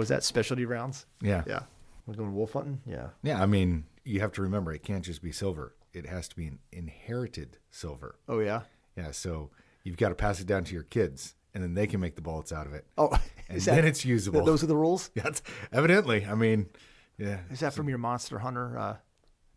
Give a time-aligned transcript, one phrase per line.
[0.00, 0.24] was that?
[0.24, 1.06] Specialty rounds.
[1.22, 1.42] Yeah.
[1.46, 1.60] Yeah.
[2.06, 2.80] We're going wolf hunting.
[2.86, 3.08] Yeah.
[3.22, 5.76] Yeah, I mean, you have to remember it can't just be silver.
[5.92, 8.16] It has to be an inherited silver.
[8.28, 8.62] Oh yeah.
[8.96, 9.50] Yeah, so
[9.84, 12.22] you've got to pass it down to your kids, and then they can make the
[12.22, 12.86] bullets out of it.
[12.98, 13.08] Oh,
[13.48, 14.44] and is then it's usable.
[14.44, 15.10] those are the rules?
[15.14, 15.30] Yeah,
[15.72, 16.26] evidently.
[16.26, 16.66] I mean,
[17.18, 17.38] yeah.
[17.50, 18.76] Is that from your Monster Hunter?
[18.78, 18.96] Uh,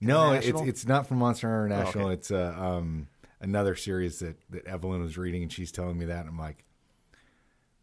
[0.02, 2.06] No, it's it's not from Monster Hunter International.
[2.08, 2.14] okay.
[2.16, 3.08] It's uh, um,
[3.42, 6.64] another series that that Evelyn was reading, and she's telling me that, and I'm like,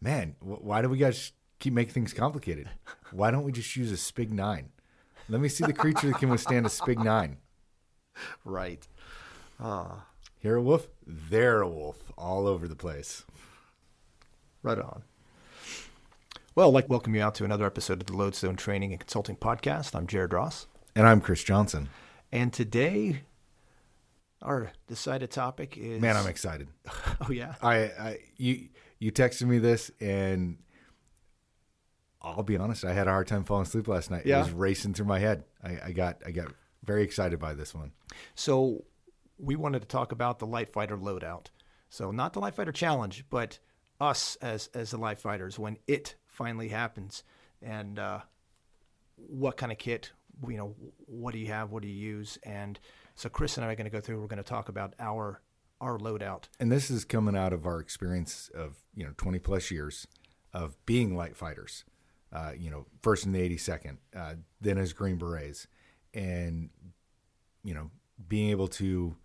[0.01, 2.69] man, wh- why do we guys keep making things complicated?
[3.11, 4.69] Why don't we just use a Spig Nine?
[5.29, 7.37] Let me see the creature that can withstand a Spig Nine.
[8.43, 8.85] right.
[9.59, 10.07] Ah.
[10.39, 13.23] Here a wolf, there a wolf, all over the place.
[14.63, 15.03] Right on.
[16.55, 18.99] Well, I'd like to welcome you out to another episode of the Lodestone Training and
[18.99, 19.95] Consulting Podcast.
[19.95, 20.65] I'm Jared Ross.
[20.95, 21.89] And I'm Chris Johnson.
[22.31, 23.21] And today,
[24.41, 26.01] our decided topic is.
[26.01, 26.67] Man, I'm excited.
[27.21, 27.53] Oh, yeah.
[27.61, 30.57] I, I you you texted me this, and
[32.21, 34.25] I'll be honest, I had a hard time falling asleep last night.
[34.25, 34.37] Yeah?
[34.37, 35.43] It was racing through my head.
[35.63, 37.91] I, I got I got very excited by this one.
[38.35, 38.85] So,
[39.37, 41.47] we wanted to talk about the Light Fighter loadout.
[41.89, 43.59] So, not the Light Fighter Challenge, but
[43.99, 47.23] us as, as the Light Fighters when it finally happens.
[47.61, 48.19] And uh,
[49.15, 50.11] what kind of kit,
[50.47, 50.75] you know,
[51.05, 51.71] what do you have?
[51.71, 52.37] What do you use?
[52.43, 52.79] And
[53.15, 55.41] so, Chris and I are going to go through, we're going to talk about our
[55.79, 56.43] our loadout.
[56.59, 60.07] And this is coming out of our experience of you know 20 plus years
[60.53, 61.83] of being light fighters.
[62.33, 65.67] Uh, you know, first in the 82nd, uh, then as Green Berets,
[66.13, 66.69] and
[67.63, 67.91] you know,
[68.27, 69.15] being able to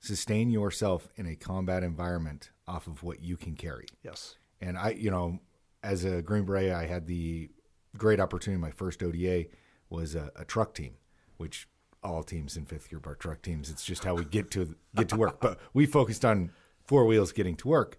[0.00, 3.86] sustain yourself in a combat environment off of what you can carry.
[4.02, 4.36] Yes.
[4.60, 5.40] And I, you know,
[5.82, 7.50] as a Green Beret, I had the
[7.96, 8.60] great opportunity.
[8.60, 9.46] My first ODA
[9.88, 10.94] was a, a truck team,
[11.36, 11.68] which
[12.02, 13.70] all teams in fifth group are truck teams.
[13.70, 15.40] It's just how we get to get to work.
[15.40, 16.52] But we focused on
[16.84, 17.98] four wheels getting to work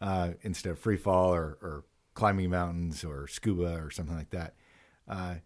[0.00, 4.54] uh, instead of free fall or, or climbing mountains or scuba or something like that.
[5.08, 5.36] Uh,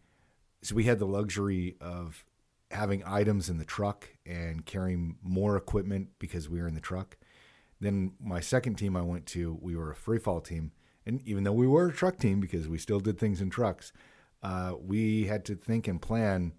[0.62, 2.24] so we had the luxury of
[2.70, 7.16] having items in the truck and carrying more equipment because we were in the truck.
[7.80, 10.72] Then my second team I went to, we were a free fall team,
[11.04, 13.92] and even though we were a truck team because we still did things in trucks,
[14.42, 16.52] uh, we had to think and plan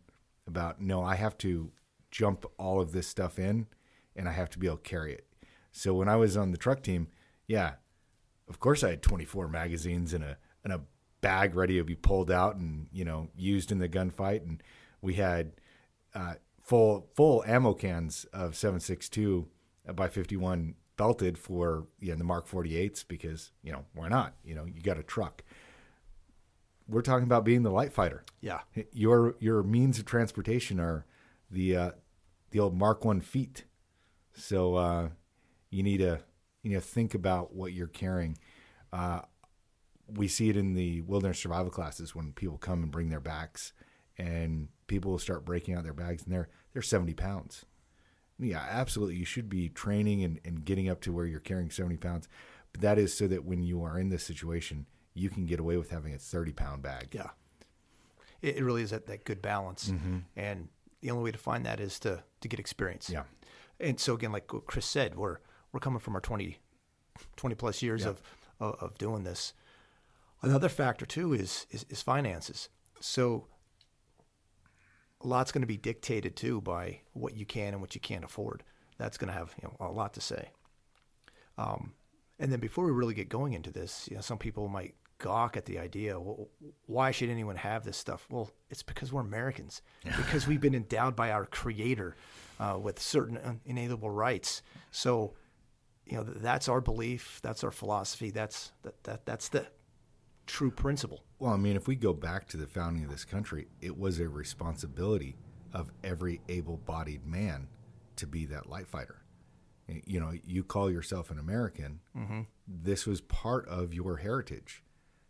[0.48, 1.72] about no, I have to
[2.12, 3.68] jump all of this stuff in,
[4.16, 5.28] and I have to be able to carry it.
[5.72, 7.08] So when I was on the truck team,
[7.48, 7.74] yeah,
[8.50, 10.82] of course I had 24 magazines in a in a
[11.22, 14.62] bag ready to be pulled out and you know used in the gunfight, and
[15.02, 15.54] we had
[16.14, 19.46] uh, full full ammo cans of 7.62
[19.96, 24.34] by 51 belted for you know, the Mark 48s because you know why not?
[24.44, 25.44] You know you got a truck.
[26.90, 28.24] We're talking about being the light fighter.
[28.42, 28.62] Yeah.
[28.92, 31.06] Your your means of transportation are
[31.52, 31.92] the uh,
[32.52, 33.66] the old Mark One feet.
[34.34, 35.10] So uh,
[35.70, 36.20] you need to
[36.64, 38.38] you know think about what you're carrying.
[38.92, 39.22] Uh,
[40.08, 43.74] we see it in the wilderness survival classes when people come and bring their bags,
[44.18, 47.66] and people will start breaking out their bags, and they're they're 70 pounds.
[48.40, 49.16] Yeah, absolutely.
[49.16, 52.28] You should be training and, and getting up to where you're carrying 70 pounds.
[52.72, 54.86] But that is so that when you are in this situation,
[55.16, 57.08] you can get away with having a 30 pound bag.
[57.14, 57.32] Yeah.
[58.42, 59.88] It, it really is that, that good balance.
[60.36, 60.70] And
[61.02, 63.10] the only way to find that is to, to get experience.
[63.10, 63.24] Yeah.
[63.80, 65.38] And so again, like what Chris said, we're,
[65.78, 66.58] we're coming from our 20,
[67.36, 68.10] 20 plus years Yeah.
[68.10, 68.22] of,
[68.60, 69.54] of, of doing this.
[70.42, 72.70] Another factor too is, is, is finances.
[73.00, 73.46] So
[75.24, 78.24] a lot's going to be dictated too by what you can and what you can't
[78.24, 78.64] afford.
[78.98, 80.50] That's going to have you know, a lot to say.
[81.60, 81.94] Um,
[82.40, 85.58] and then before we really get going into this, you know, some people might gawk
[85.58, 86.20] at the idea.
[86.20, 86.48] Well,
[86.88, 88.26] why should anyone have this stuff?
[88.32, 89.84] Well, it's because we're Americans.
[90.04, 92.16] because we've been endowed by our Creator
[92.60, 94.64] uh, with certain inalienable rights.
[94.90, 95.34] So,
[96.10, 97.40] you know, that's our belief.
[97.44, 98.32] That's our philosophy.
[98.32, 99.68] That's that, that that's the
[100.46, 101.24] true principle.
[101.40, 104.20] Well, I mean, if we go back to the founding of this country, it was
[104.20, 105.38] a responsibility
[105.74, 107.68] of every able bodied man
[108.16, 109.22] to be that light fighter.
[110.06, 112.00] You know, you call yourself an American.
[112.68, 114.84] This was part of your heritage.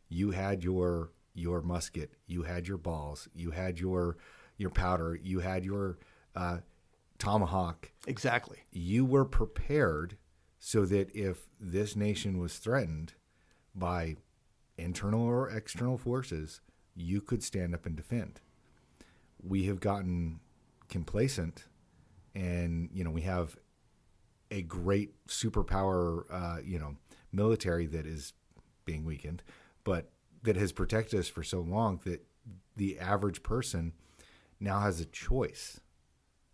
[0.10, 4.18] You had your your musket, you had your balls, you had your
[4.58, 6.00] your powder, you had your
[6.36, 6.58] uh,
[7.20, 7.92] tomahawk.
[8.08, 8.60] Exactly.
[8.72, 10.18] You were prepared
[10.68, 13.14] so that if this nation was threatened
[13.74, 14.18] by
[14.78, 16.60] internal or external forces,
[16.94, 18.42] you could stand up and defend.
[19.42, 20.42] We have gotten
[20.90, 21.68] complacent,
[22.36, 23.56] and you know we have
[24.52, 26.98] a great superpower, uh, you know,
[27.32, 28.34] military that is
[28.84, 29.44] being weakened,
[29.86, 30.10] but
[30.44, 32.26] that has protected us for so long that
[32.76, 33.94] the average person
[34.60, 35.80] now has a choice.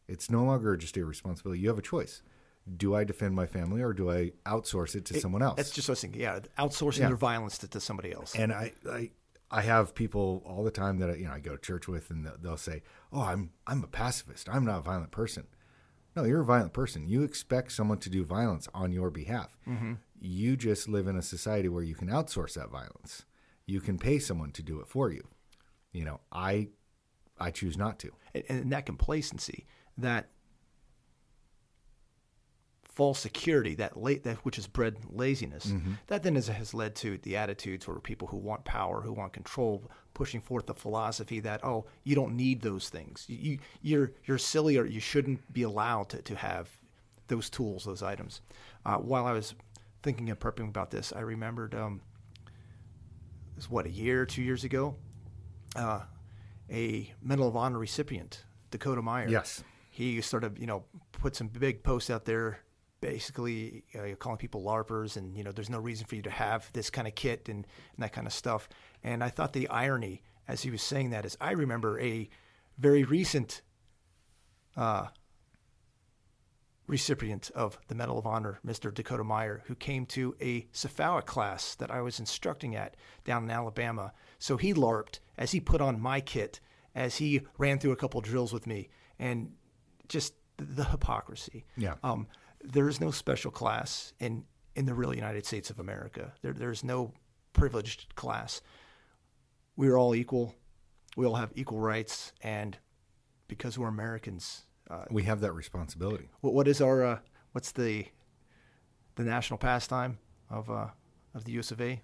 [0.07, 1.61] It's no longer just a responsibility.
[1.61, 2.21] You have a choice.
[2.77, 5.57] Do I defend my family or do I outsource it to someone else?
[5.57, 6.21] That's just what I was thinking.
[6.21, 7.07] Yeah, outsourcing Yeah.
[7.09, 8.35] your violence to, to somebody else.
[8.35, 9.11] And I, I,
[9.51, 12.09] I have people all the time that I, you know I go to church with,
[12.09, 12.81] and they'll- say,
[13.11, 14.47] "Oh, I'm I'm a pacifist.
[14.49, 15.45] I'm not a violent person."
[16.15, 17.07] No, you're a violent person.
[17.09, 19.57] You expect someone to do violence on your behalf.
[19.67, 19.93] Mm-hmm.
[20.21, 23.25] You just live in a society where you can outsource that violence.
[23.65, 25.27] You can pay someone to do it for you.
[25.91, 26.69] You know, I
[27.39, 28.11] I choose not to.
[28.33, 29.65] and, and that complacency,
[29.97, 30.29] that
[32.95, 33.93] false security, that
[34.23, 35.73] that which has bred laziness,
[36.07, 39.33] that then is, has led to the attitudes where people who want power, who want
[39.33, 43.25] control, pushing forth the philosophy that oh, you don't need those things.
[43.27, 46.69] You, you you're you're silly or you shouldn't be allowed to, to have
[47.27, 48.41] those tools, those items.
[48.85, 49.55] Uh, while I was
[50.03, 52.01] thinking and prepping about this, I remembered um,
[52.45, 54.95] it was what a year, two years ago.
[55.75, 56.01] Uh,
[56.69, 59.27] a Medal of Honor recipient, Dakota Meyer.
[59.29, 59.63] Yes.
[59.89, 62.59] He sort of, you know, put some big posts out there,
[63.03, 66.71] basically uh, calling people LARPers, and you know, there's no reason for you to have
[66.71, 68.69] this kind of kit and, and that kind of stuff.
[69.03, 72.29] And I thought the irony, as he was saying that, is I remember a
[72.77, 73.61] very recent
[74.77, 75.07] uh,
[76.87, 78.93] recipient of the Medal of Honor, Mr.
[78.93, 82.95] Dakota Meyer, who came to a SFAUC class that I was instructing at
[83.25, 84.13] down in Alabama.
[84.39, 86.61] So he LARPed as he put on my kit,
[86.95, 88.87] as he ran through a couple drills with me,
[89.19, 89.51] and
[90.07, 91.65] just the, the hypocrisy.
[91.75, 91.95] Yeah.
[92.01, 92.27] Um,
[92.63, 94.45] there is no special class in,
[94.75, 96.33] in the real United States of America.
[96.41, 97.13] There, there's no
[97.53, 98.61] privileged class.
[99.75, 100.55] We're all equal.
[101.15, 102.77] We all have equal rights, and
[103.47, 106.29] because we're Americans, uh, We have that responsibility.
[106.41, 107.19] what, what is our uh,
[107.51, 108.05] what's the
[109.15, 110.17] the national pastime
[110.49, 110.87] of uh,
[111.35, 111.71] of the U.S.
[111.71, 112.01] of A?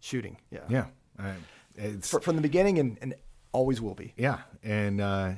[0.00, 0.36] Shooting.
[0.50, 0.60] Yeah.
[0.68, 0.86] Yeah.
[1.18, 1.32] Uh,
[1.76, 3.14] it's Fr- from the beginning and, and
[3.52, 4.12] always will be.
[4.16, 5.32] Yeah, and uh,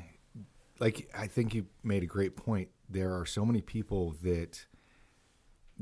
[0.80, 2.68] like I think you made a great point.
[2.88, 4.66] There are so many people that,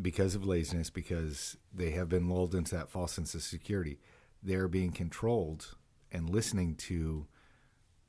[0.01, 3.99] because of laziness, because they have been lulled into that false sense of security,
[4.43, 5.75] they're being controlled
[6.13, 7.27] and listening to,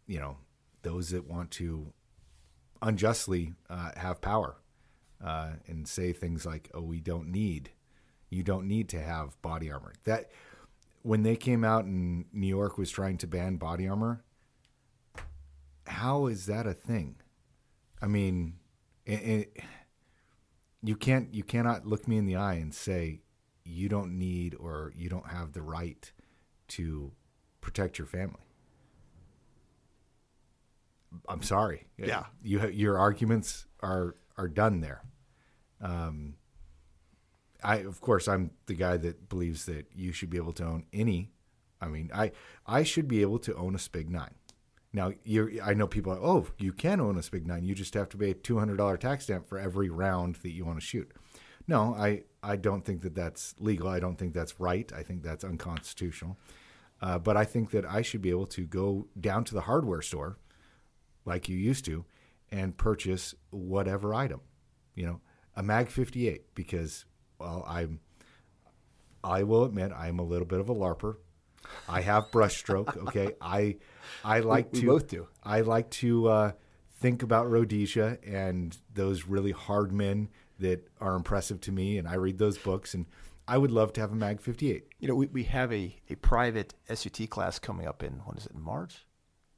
[0.07, 0.37] you know,
[0.83, 1.91] those that want to
[2.81, 4.57] unjustly uh, have power
[5.23, 7.71] uh, and say things like, "Oh, we don't need,
[8.29, 10.29] you don't need to have body armor." That
[11.01, 14.23] when they came out and New York was trying to ban body armor,
[15.87, 17.15] how is that a thing?
[18.01, 18.55] I mean,
[19.05, 23.21] you can't you cannot look me in the eye and say
[23.63, 26.11] you don't need or you don't have the right
[26.67, 27.11] to
[27.61, 28.41] protect your family.
[31.27, 31.87] I'm sorry.
[31.97, 32.25] Yeah.
[32.43, 35.01] you ha- your arguments are are done there.
[35.81, 36.35] Um,
[37.63, 40.85] I of course I'm the guy that believes that you should be able to own
[40.93, 41.31] any.
[41.81, 42.31] I mean, I
[42.65, 44.35] I should be able to own a Spig Nine.
[44.95, 46.13] Now you I know people.
[46.13, 47.65] Are, oh, you can own a Spig Nine.
[47.65, 50.51] You just have to pay a two hundred dollar tax stamp for every round that
[50.51, 51.11] you want to shoot.
[51.67, 53.89] No, I I don't think that that's legal.
[53.89, 54.89] I don't think that's right.
[54.95, 56.37] I think that's unconstitutional.
[57.01, 60.01] Uh, but I think that I should be able to go down to the hardware
[60.01, 60.37] store,
[61.25, 62.05] like you used to,
[62.49, 64.39] and purchase whatever item.
[64.95, 65.21] You know,
[65.57, 67.03] a Mag 58 because
[67.37, 67.99] well, I'm
[69.25, 71.17] I will admit I'm a little bit of a larper.
[71.87, 72.95] I have brushstroke.
[73.07, 73.77] Okay, I
[74.23, 75.27] I like we to both do.
[75.43, 76.51] I like to uh,
[76.99, 80.29] think about Rhodesia and those really hard men
[80.59, 83.05] that are impressive to me, and I read those books, and
[83.47, 84.85] I would love to have a Mag 58.
[84.99, 88.45] You know, we, we have a, a private SUT class coming up in, what is
[88.45, 89.05] it, in March?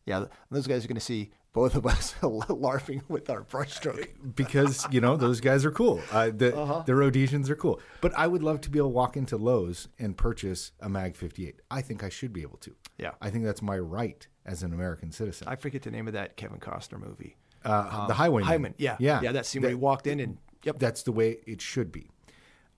[0.06, 4.10] Yeah, those guys are going to see both of us larping with our brushstroke.
[4.36, 6.00] because you know those guys are cool.
[6.12, 7.82] Uh, the the Rhodesians are cool.
[8.00, 11.16] But I would love to be able to walk into Lowe's and purchase a Mag
[11.16, 11.60] 58.
[11.72, 12.76] I think I should be able to.
[13.00, 13.14] Yeah.
[13.20, 15.48] I think that's my right as an American citizen.
[15.48, 17.38] I forget the name of that Kevin Costner movie.
[17.66, 18.48] Uh, the Highwaymen.
[18.48, 18.96] Hyman, yeah.
[19.00, 20.78] yeah, Yeah, that scene where he walked in and, yep.
[20.78, 22.12] That's the way it should be.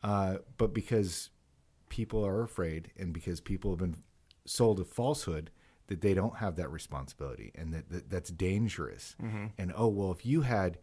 [0.01, 1.31] Uh, but because
[1.89, 3.97] people are afraid, and because people have been
[4.45, 5.51] sold a falsehood
[5.89, 9.15] that they don't have that responsibility, and that, that that's dangerous.
[9.21, 9.47] Mm-hmm.
[9.57, 10.77] And oh well, if you had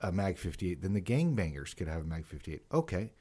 [0.00, 2.62] a Mag 58, then the gangbangers could have a Mag 58.
[2.72, 3.12] Okay,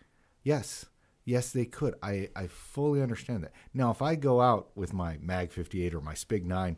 [0.44, 0.86] yes,
[1.26, 1.96] yes, they could.
[2.02, 3.54] I I fully understand that.
[3.74, 6.78] Now, if I go out with my Mag 58 or my Spig 9,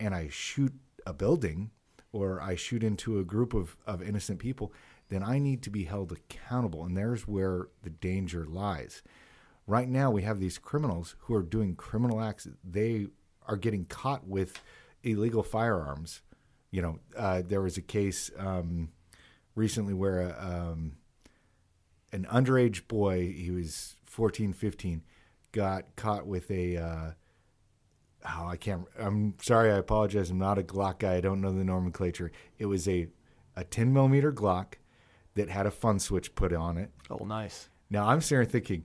[0.00, 0.72] and I shoot
[1.06, 1.70] a building
[2.12, 4.72] or I shoot into a group of, of innocent people,
[5.08, 6.84] then I need to be held accountable.
[6.84, 9.02] And there's where the danger lies.
[9.66, 12.46] Right now, we have these criminals who are doing criminal acts.
[12.62, 13.08] They
[13.46, 14.60] are getting caught with
[15.02, 16.22] illegal firearms.
[16.70, 18.90] You know, uh, there was a case um,
[19.54, 20.96] recently where a, um,
[22.12, 25.02] an underage boy, he was 14, 15,
[25.52, 26.76] got caught with a.
[26.76, 27.10] Uh,
[28.26, 28.86] oh, I can't.
[28.98, 29.70] I'm sorry.
[29.70, 30.30] I apologize.
[30.30, 31.14] I'm not a Glock guy.
[31.14, 32.32] I don't know the nomenclature.
[32.58, 33.08] It was a
[33.56, 34.74] a 10 millimeter Glock
[35.34, 36.90] that had a fun switch put on it.
[37.10, 37.68] Oh, nice.
[37.90, 38.84] Now I'm sitting there thinking,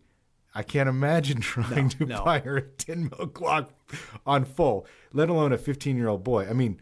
[0.54, 2.24] I can't imagine trying to no.
[2.24, 3.70] fire a 10 mil Glock
[4.26, 6.48] on full, let alone a 15 year old boy.
[6.48, 6.80] I mean,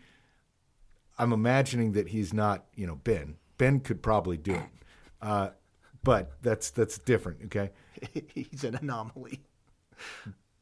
[1.19, 3.36] I'm imagining that he's not, you know, Ben.
[3.57, 4.69] Ben could probably do it,
[5.21, 5.50] uh,
[6.03, 7.39] but that's that's different.
[7.45, 7.71] Okay,
[8.33, 9.41] He's an anomaly.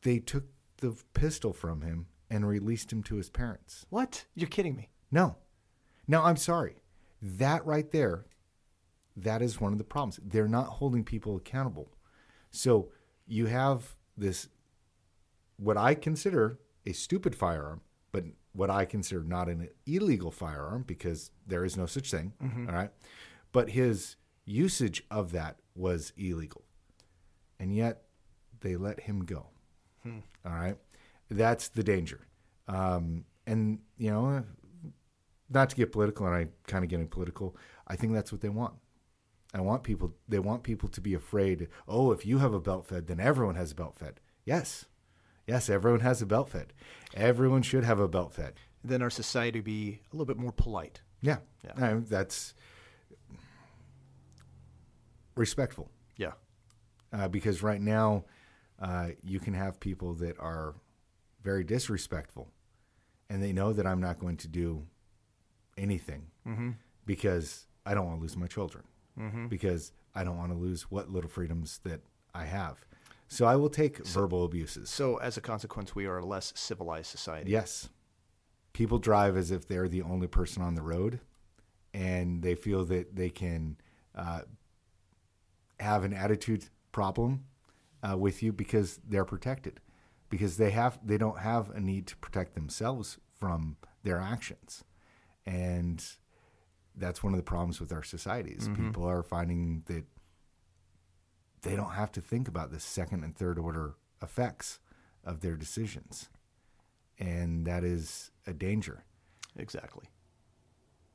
[0.03, 0.45] they took
[0.77, 3.85] the pistol from him and released him to his parents.
[3.89, 4.25] What?
[4.33, 4.89] You're kidding me.
[5.11, 5.35] No,
[6.07, 6.77] no, I'm sorry.
[7.21, 8.25] That right there,
[9.17, 10.19] that is one of the problems.
[10.23, 11.89] They're not holding people accountable.
[12.55, 12.89] So
[13.27, 14.47] you have this,
[15.57, 17.81] what I consider a stupid firearm,
[18.11, 22.33] but what I consider not an illegal firearm because there is no such thing.
[22.69, 22.91] all right.
[23.51, 26.63] But his usage of that was illegal.
[27.59, 28.03] And yet
[28.61, 29.47] they let him go.
[30.45, 30.77] All right.
[31.29, 32.21] That's the danger.
[32.67, 34.43] Um, and, you know,
[35.49, 37.55] not to get political, and I kind of getting political,
[37.87, 38.73] I think that's what they want.
[39.55, 42.85] I want people, they want people to be afraid, oh, if you have a belt
[42.87, 44.19] fed, then everyone has a belt fed.
[44.43, 44.85] Yes.
[45.47, 46.73] Yes, everyone has a belt fed.
[47.13, 48.55] Everyone should have a belt fed.
[48.83, 51.01] Then our society be a little bit more polite.
[51.21, 51.37] Yeah.
[51.63, 51.85] Yeah.
[51.85, 52.53] Uh, that's
[55.35, 55.89] respectful.
[56.17, 56.33] Yeah.
[57.13, 58.25] uh, because right now
[58.81, 60.75] uh, you can have people that are
[61.43, 62.49] very disrespectful
[63.29, 64.85] and they know that I'm not going to do
[65.77, 66.27] anything
[67.05, 68.83] because I don't want to lose my children
[69.49, 72.01] because I don't want to lose what little freedoms that
[72.33, 72.85] I have.
[73.27, 74.89] So I will take verbal abuses.
[74.89, 77.51] So as a consequence, we are a less civilized society.
[77.51, 77.89] Yes.
[78.73, 81.19] People drive as if they're the only person on the road
[81.93, 83.77] and they feel that they can
[84.15, 84.41] uh,
[85.79, 87.45] have an attitude problem
[88.07, 89.79] uh, with you because they're protected
[90.29, 94.83] because they have they don't have a need to protect themselves from their actions
[95.45, 96.03] and
[96.97, 100.05] that's one of the problems with our societies people are finding that
[101.61, 104.79] they don't have to think about the second and third order effects
[105.23, 106.29] of their decisions
[107.19, 109.03] and that is a danger
[109.57, 110.05] Exactly.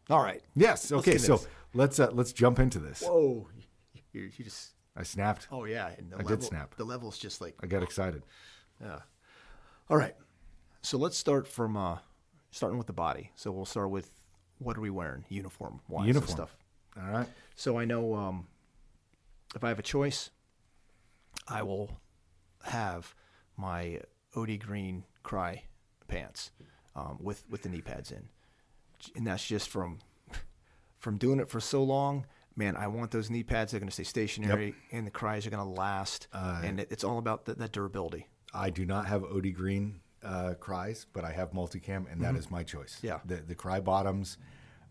[0.08, 0.42] All right.
[0.56, 1.46] yes okay do so this.
[1.74, 3.46] let's uh, let's jump into this Whoa.
[4.12, 4.70] You, you just.
[4.96, 5.90] i snapped Oh yeah.
[6.18, 6.74] I did snap.
[6.76, 7.54] The level's just like.
[7.62, 8.22] i got excited
[8.80, 9.00] Yeah.
[9.88, 10.14] All right.
[10.82, 11.98] So let's start from uh,
[12.50, 13.30] starting with the body.
[13.36, 14.10] So we'll start with
[14.60, 16.30] what are we wearing, uniform wise Uniform.
[16.30, 16.56] stuff.
[16.96, 17.26] all right
[17.56, 18.46] So I know um,
[19.56, 20.30] if I have a choice,
[21.48, 22.00] I will
[22.64, 23.14] have
[23.56, 24.00] my
[24.36, 25.62] OD Green Crye
[26.08, 26.50] pants
[26.94, 28.28] um, with with the knee pads in,
[29.16, 29.98] and that's just from
[30.98, 32.26] from doing it for so long.
[32.56, 33.72] Man, I want those knee pads.
[33.72, 36.26] They're going to stay stationary, and the Cryes are going to last.
[36.32, 38.26] and it, it's all about the, that durability.
[38.52, 42.50] I do not have OD Green uh, Cryes, but I have multicam, and that is
[42.50, 42.96] my choice.
[42.98, 43.06] Mm-hmm.
[43.06, 43.18] Yeah.
[43.24, 44.36] the the Crye bottoms,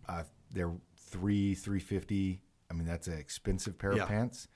[0.07, 2.41] uh, they're three three fifty.
[2.71, 4.03] I mean, that's an expensive pair Yeah.
[4.03, 4.47] of pants.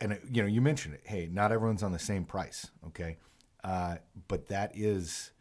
[0.00, 1.00] And it, you know, you mentioned it.
[1.04, 3.16] Hey, not everyone's on the same price, okay?
[3.64, 3.96] Uh,
[4.28, 5.32] but that is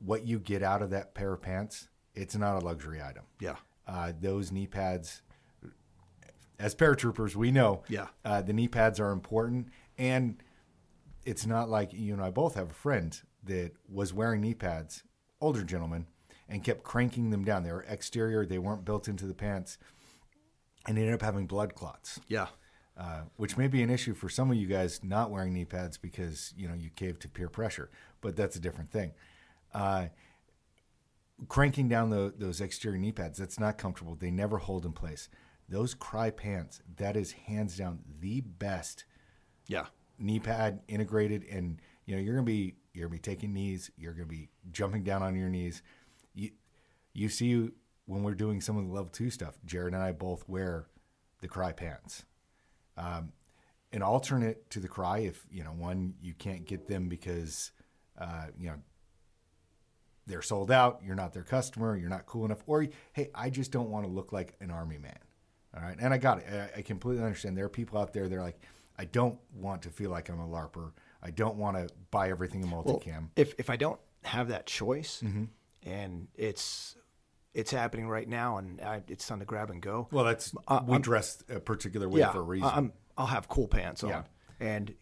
[0.00, 1.88] what you get out of that pair of pants.
[2.14, 3.24] It's not a luxury item.
[3.40, 5.22] Yeah, Uh, those knee pads,
[6.58, 8.08] as paratroopers, we know Yeah.
[8.24, 9.68] uh, the knee pads are important.
[9.96, 10.42] And
[11.24, 15.02] it's not like you and I both have a friend that was wearing knee pads,
[15.40, 16.06] older gentleman,
[16.48, 17.62] and kept cranking them down.
[17.64, 19.78] They were exterior, they weren't built into the pants,
[20.86, 22.20] and ended up having blood clots.
[22.28, 22.48] yeah,
[22.96, 25.96] Uh, which may be an issue for some of you guys not wearing knee pads
[25.96, 29.12] because you know you cave to peer pressure, but that's a different thing.
[29.72, 30.06] Uh,
[31.48, 34.14] cranking down the, those exterior knee pads, that's not comfortable.
[34.14, 35.28] They never hold in place.
[35.68, 39.04] Those Crye pants, that is hands down the best
[39.68, 39.86] yeah,
[40.22, 44.12] knee pad integrated, and you know you're gonna be you're gonna be taking knees, you're
[44.12, 45.82] gonna be jumping down on your knees.
[46.34, 46.50] You
[47.12, 47.70] you see
[48.06, 50.86] when we're doing some of the level two stuff, Jared and I both wear
[51.40, 52.24] the Crye pants.
[52.96, 53.32] Um,
[53.92, 57.72] an alternate to the Crye, if you know one you can't get them because
[58.18, 58.76] uh, you know
[60.26, 63.72] they're sold out, you're not their customer, you're not cool enough, or hey, I just
[63.72, 65.18] don't want to look like an army man.
[65.76, 66.46] All right, and I got it.
[66.52, 67.56] I, I completely understand.
[67.56, 68.28] There are people out there.
[68.28, 68.60] They're like,
[68.98, 70.92] I don't want to feel like I'm a larper.
[71.22, 73.28] I don't want to buy everything in multicam.
[73.36, 75.44] if if I don't have that choice, Mm-hmm.
[75.84, 76.96] and it's
[77.54, 80.08] it's happening right now, and I, it's time to grab and go.
[80.10, 80.54] well, that's
[80.86, 82.70] we dress a particular way for a reason.
[82.72, 84.22] I'm, I'll have cool pants on, Yeah.
[84.60, 84.94] and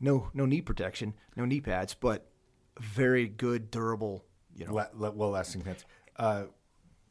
[0.00, 2.28] no no knee protection, no knee pads, but
[2.80, 4.24] very good, durable.
[4.54, 5.84] You know, well lasting pants.
[6.16, 6.44] Uh,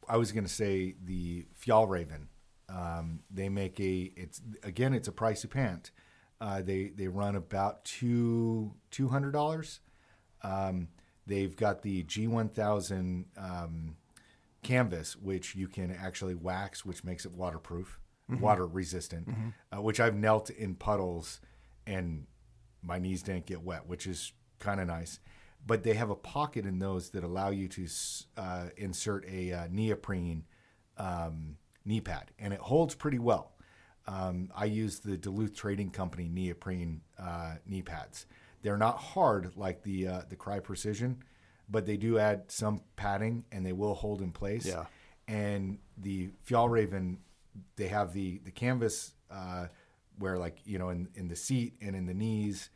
[0.08, 2.26] I was going to say the Fjallraven.
[2.68, 4.12] Um, they make a.
[4.16, 5.90] It's again, it's a pricey pant.
[6.40, 9.80] Uh, they they run about two two hundred dollars.
[10.42, 10.88] Um,
[11.26, 13.96] they've got the G one thousand um,
[14.62, 19.28] canvas, which you can actually wax, which makes it waterproof, water resistant.
[19.72, 21.40] Uh, which I've knelt in puddles
[21.86, 22.26] and
[22.82, 25.20] my knees didn't get wet, which is kind of nice.
[25.66, 27.88] But they have a pocket in those that allow you to
[28.36, 30.44] uh, insert a uh, neoprene
[30.96, 33.52] um, knee pad, and it holds pretty well.
[34.08, 38.26] Um, I use the Duluth Trading Company neoprene uh, knee pads.
[38.62, 41.22] They're not hard like the uh, the Crye Precision,
[41.68, 44.66] but they do add some padding and they will hold in place.
[44.66, 44.84] Yeah.
[45.28, 47.16] And the Fjallraven,
[47.76, 49.66] they have the the canvas uh,
[50.18, 52.70] where like you know in in the seat and in the knees.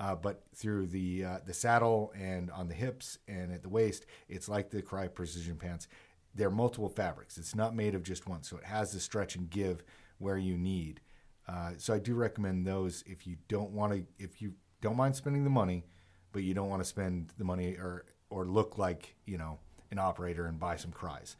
[0.00, 4.04] Uh, but through the uh, the saddle and on the hips and at the waist,
[4.28, 5.86] it's like the Crye Precision pants.
[6.34, 7.38] They're multiple fabrics.
[7.38, 9.84] It's not made of just one, so it has the stretch and give
[10.22, 11.00] where you need.
[11.48, 15.16] Uh, so I do recommend those if you don't want to, if you don't mind
[15.16, 15.84] spending the money,
[16.30, 19.58] but you don't want to spend the money or or look like you know
[19.90, 21.36] an operator and buy some Cryes.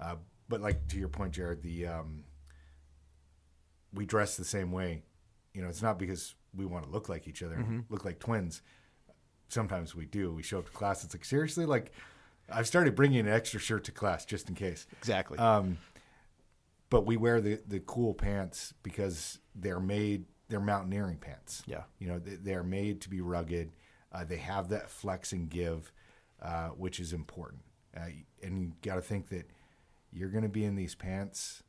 [0.00, 0.16] Uh,
[0.48, 2.24] but like to your point, Jared, the um,
[3.92, 5.02] we dress the same way.
[5.52, 7.80] You know, it's not because we want to look like each other, mm-hmm.
[7.88, 8.62] look like twins.
[9.48, 10.32] Sometimes we do.
[10.32, 11.04] We show up to class.
[11.04, 11.92] It's like seriously, like
[12.52, 14.86] I've started bringing an extra shirt to class just in case.
[14.98, 15.38] Exactly.
[15.38, 15.78] Um,
[16.90, 20.26] but we wear the the cool pants because they're made.
[20.48, 21.62] They're mountaineering pants.
[21.66, 21.84] Yeah.
[22.00, 23.70] You know, they're made to be rugged.
[24.12, 25.92] Uh, they have that flex and give,
[26.42, 27.62] uh, which is important.
[27.96, 28.06] Uh,
[28.42, 29.48] and you got to think that
[30.12, 31.62] you're going to be in these pants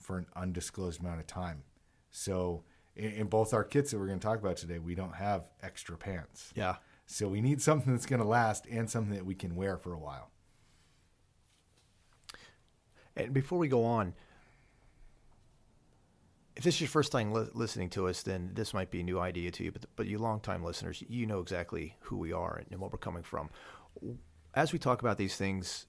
[0.00, 1.64] for an undisclosed amount of time.
[2.10, 2.64] So
[2.96, 5.50] in, in both our kits that we're going to talk about today, we don't have
[5.62, 6.50] extra pants.
[6.54, 6.76] Yeah.
[7.06, 9.92] So we need something that's going to last and something that we can wear for
[9.92, 10.30] a while.
[13.16, 14.14] And before we go on,
[16.56, 19.04] if this is your first time li- listening to us, then this might be a
[19.04, 19.72] new idea to you.
[19.72, 23.22] But but you longtime listeners, you know exactly who we are and what we're coming
[23.22, 23.50] from.
[24.54, 25.86] As we talk about these things,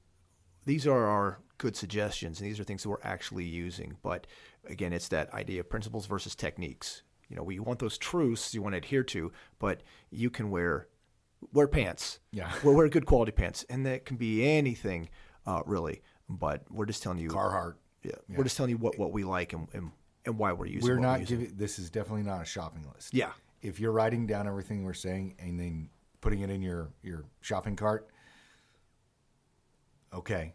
[0.65, 3.97] these are our good suggestions, and these are things that we're actually using.
[4.01, 4.27] But
[4.67, 7.03] again, it's that idea of principles versus techniques.
[7.29, 10.87] You know, we want those truths you want to adhere to, but you can wear
[11.53, 12.19] wear pants.
[12.31, 15.09] Yeah, wear, wear good quality pants, and that can be anything
[15.45, 16.01] uh, really.
[16.27, 17.75] But we're just telling you Carhartt.
[18.03, 19.91] Yeah, yeah, we're just telling you what, what we like and, and,
[20.25, 20.89] and why we're using.
[20.89, 21.53] We're not we're giving.
[21.55, 23.13] This is definitely not a shopping list.
[23.13, 25.89] Yeah, if you're writing down everything we're saying and then
[26.21, 28.07] putting it in your your shopping cart,
[30.13, 30.53] okay,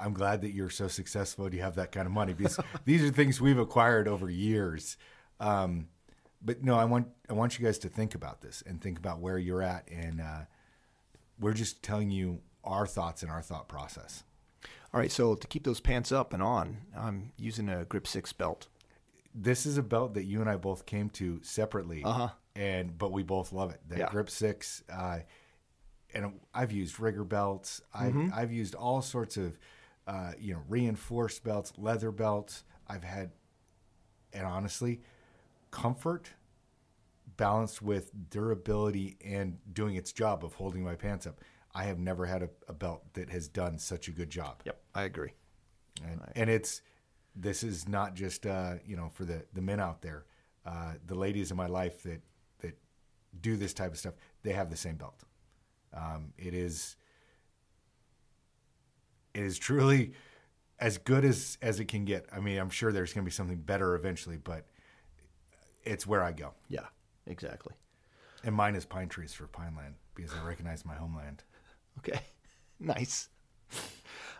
[0.00, 3.02] I'm glad that you're so successful and you have that kind of money because these
[3.02, 4.96] are things we've acquired over years.
[5.38, 5.88] Um,
[6.42, 9.20] but no, I want I want you guys to think about this and think about
[9.20, 10.40] where you're at, and uh,
[11.38, 14.24] we're just telling you our thoughts and our thought process.
[14.92, 18.32] All right, so to keep those pants up and on, I'm using a Grip Six
[18.32, 18.68] belt.
[19.34, 22.30] This is a belt that you and I both came to separately, uh-huh.
[22.56, 23.80] and but we both love it.
[23.88, 24.08] That yeah.
[24.10, 25.20] Grip Six, uh,
[26.12, 27.80] and I've used rigger belts.
[27.94, 28.34] I've mm-hmm.
[28.34, 29.56] I've used all sorts of
[30.10, 32.64] uh, you know, reinforced belts, leather belts.
[32.88, 33.30] I've had,
[34.32, 35.02] and honestly,
[35.70, 36.30] comfort
[37.36, 41.40] balanced with durability and doing its job of holding my pants up.
[41.72, 44.62] I have never had a, a belt that has done such a good job.
[44.64, 45.30] Yep, I agree.
[46.04, 46.82] And, and it's
[47.40, 50.24] this is not just uh, you know for the the men out there,
[50.66, 52.22] uh, the ladies in my life that
[52.60, 52.78] that
[53.40, 54.14] do this type of stuff.
[54.42, 55.22] They have the same belt.
[55.92, 56.96] Um, it is
[59.34, 60.12] it is truly
[60.78, 62.26] as good as as it can get.
[62.32, 64.66] I mean, I'm sure there's going to be something better eventually, but
[65.84, 66.54] it's where I go.
[66.68, 66.86] Yeah,
[67.26, 67.74] exactly.
[68.44, 71.44] And mine is pine trees for Pineland because I recognize my homeland.
[71.98, 72.20] Okay,
[72.80, 73.28] nice.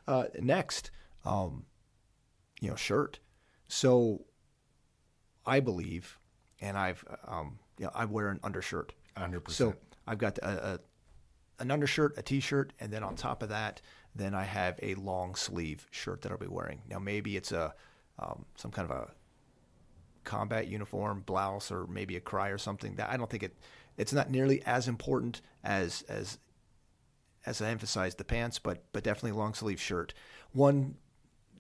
[0.06, 0.92] Uh, next,
[1.26, 1.66] um,
[2.60, 3.18] you know, shirt.
[3.68, 4.24] So,
[5.46, 6.18] I believe,
[6.60, 8.92] and I've, um, you know, I wear an undershirt.
[9.16, 9.74] Hundred percent.
[9.74, 10.80] So I've got a, a,
[11.58, 13.80] an undershirt, a t-shirt, and then on top of that,
[14.14, 16.82] then I have a long sleeve shirt that I'll be wearing.
[16.88, 17.74] Now maybe it's a
[18.18, 19.10] um, some kind of a
[20.24, 22.96] combat uniform, blouse, or maybe a Crye or something.
[22.96, 23.56] That I don't think it
[23.96, 26.38] it's not nearly as important as as
[27.46, 30.14] as I emphasized the pants, but but definitely a long sleeve shirt.
[30.52, 30.96] One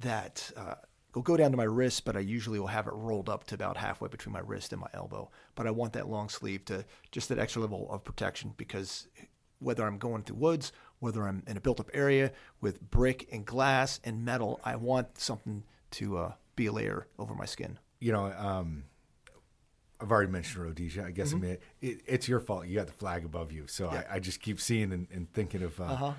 [0.00, 0.74] that uh,
[1.14, 3.54] will go down to my wrist, but I usually will have it rolled up to
[3.54, 5.30] about halfway between my wrist and my elbow.
[5.54, 9.08] But I want that long sleeve to just that extra level of protection because
[9.58, 13.44] whether I'm going through woods, whether I'm in a built up area with brick and
[13.44, 17.78] glass and metal, I want something to uh, be a layer over my skin.
[18.00, 18.84] You know, um,
[20.00, 21.04] I've already mentioned Rhodesia.
[21.04, 21.44] I guess mm-hmm.
[21.44, 22.66] I mean it, it's your fault.
[22.66, 24.04] You got the flag above you, so yeah.
[24.10, 26.12] I, I, just keep seeing and, and thinking of uh, uh-huh.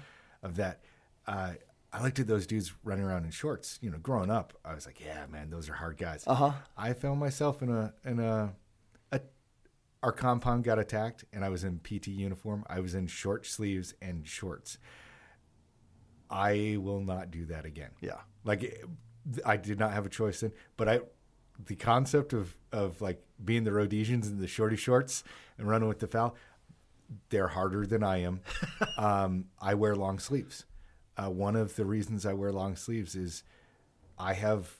[0.43, 0.81] of that.
[1.27, 1.53] Uh,
[1.93, 3.77] I looked at those dudes running around in shorts.
[3.81, 6.23] You know, growing up, I was like, yeah, man, those are hard guys.
[6.25, 6.51] Uh huh.
[6.77, 8.53] I found myself in a in a
[10.03, 12.65] our compound got attacked and I was in PT uniform.
[12.67, 14.77] I was in short sleeves and shorts.
[16.29, 17.91] I will not do that again.
[18.01, 18.19] Yeah.
[18.43, 18.83] Like
[19.45, 21.01] I did not have a choice then, but I
[21.65, 25.23] the concept of of like being the Rhodesians in the shorty shorts
[25.57, 26.35] and running with the foul,
[27.29, 28.41] they're harder than I am.
[28.97, 30.65] um, I wear long sleeves.
[31.21, 33.43] Uh, one of the reasons I wear long sleeves is
[34.17, 34.77] I have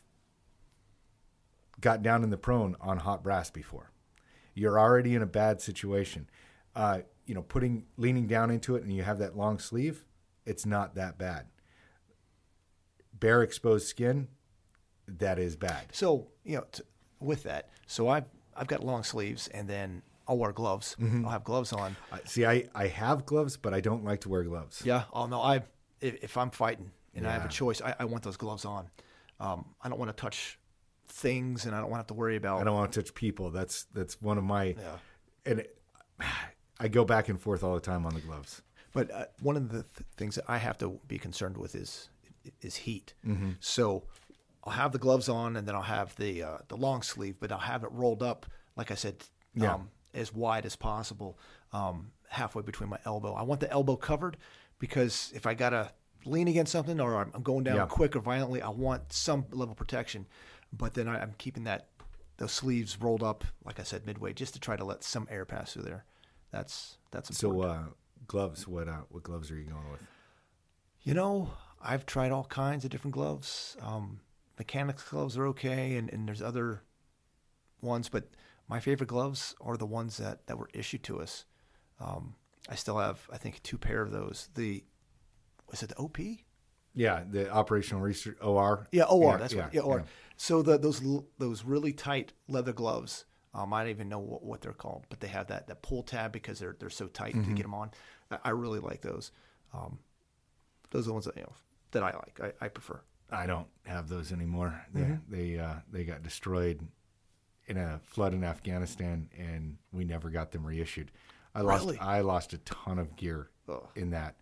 [1.79, 3.91] got down in the prone on hot brass before.
[4.53, 6.29] You're already in a bad situation.
[6.75, 10.05] Uh, you know, putting leaning down into it and you have that long sleeve,
[10.45, 11.47] it's not that bad.
[13.13, 14.27] Bare exposed skin,
[15.07, 15.85] that is bad.
[15.91, 16.83] So you know, t-
[17.19, 18.25] with that, so I've
[18.55, 20.95] I've got long sleeves, and then I'll wear gloves.
[20.99, 21.25] Mm-hmm.
[21.25, 21.95] I'll have gloves on.
[22.11, 24.81] Uh, See, I, I have gloves, but I don't like to wear gloves.
[24.83, 25.03] Yeah.
[25.13, 25.63] Oh no, I
[26.01, 28.89] if, if I'm fighting and I have a choice, I, I want those gloves on.
[29.39, 30.59] Um, I don't want to touch
[31.07, 32.61] things, and I don't want to have to worry about.
[32.61, 33.49] I don't want to touch people.
[33.51, 34.97] That's that's one of my Yeah.
[35.45, 35.77] and it,
[36.79, 38.61] I go back and forth all the time on the gloves.
[38.93, 42.09] But uh, one of the th- things that I have to be concerned with is
[42.61, 43.13] is heat.
[43.25, 43.51] Mm-hmm.
[43.59, 44.03] So
[44.63, 47.51] I'll have the gloves on, and then I'll have the uh, the long sleeve, but
[47.51, 49.15] I'll have it rolled up, like I said,
[49.55, 49.73] Yeah.
[49.75, 51.37] um, as wide as possible,
[51.73, 53.33] um, halfway between my elbow.
[53.33, 54.37] I want the elbow covered
[54.81, 55.93] because if I gotta
[56.25, 57.85] lean against something or I'm I'm going down Yeah.
[57.85, 60.27] quick or violently, I want some level of protection.
[60.73, 61.87] But then I, I'm keeping that
[62.37, 65.45] those sleeves rolled up, like I said, midway, just to try to let some air
[65.45, 66.03] pass through there.
[66.51, 67.63] That's that's important.
[67.63, 67.83] So uh,
[68.27, 70.01] gloves, what uh, what gloves are you going with?
[71.03, 73.75] You know, I've tried all kinds of different gloves.
[73.81, 74.19] Um,
[74.57, 76.81] mechanics gloves are okay, and, and there's other
[77.81, 78.29] ones, but
[78.67, 81.45] my favorite gloves are the ones that, that were issued to us.
[81.99, 82.35] Um,
[82.69, 84.49] I still have, I think, two pair of those.
[84.55, 84.83] The
[85.69, 86.17] was it the OP?
[86.93, 88.87] Yeah, the operational research OR.
[88.91, 89.31] Yeah, OR.
[89.33, 89.73] Yeah, that's yeah, right.
[89.73, 89.97] Yeah, OR.
[89.99, 90.03] yeah.
[90.37, 91.01] So the, those
[91.37, 93.25] those really tight leather gloves.
[93.53, 96.03] Um, I don't even know what, what they're called, but they have that, that pull
[96.03, 97.49] tab because they're they're so tight Mm-hmm.
[97.49, 97.91] to get them on.
[98.29, 99.31] I, I really like those.
[99.73, 99.99] Um,
[100.91, 101.53] those are the ones that you know
[101.91, 102.39] that I like.
[102.61, 103.01] I, I prefer.
[103.29, 104.85] I don't have those anymore.
[104.93, 105.33] They Mm-hmm.
[105.33, 106.85] they uh, they got destroyed
[107.67, 111.11] in a flood in Afghanistan, and we never got them reissued.
[111.53, 111.97] I lost Really?
[111.99, 113.87] I lost a ton of gear Ugh.
[113.95, 114.35] in that,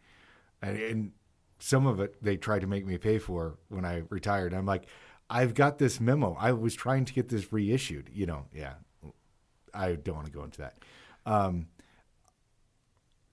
[0.62, 1.12] and, and
[1.60, 4.54] some of it they tried to make me pay for when I retired.
[4.54, 4.86] I'm like,
[5.30, 6.36] I've got this memo.
[6.40, 8.10] I was trying to get this reissued.
[8.14, 8.74] You know, yeah.
[9.74, 10.78] I don't want to go into that.
[11.26, 11.68] Um,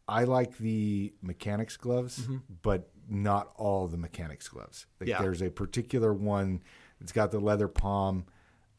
[0.09, 2.29] I like the mechanics gloves,
[2.63, 4.87] but not all the mechanics gloves.
[5.01, 5.21] Like Yeah.
[5.23, 6.63] There's a particular one
[7.01, 8.27] that's got the leather palm.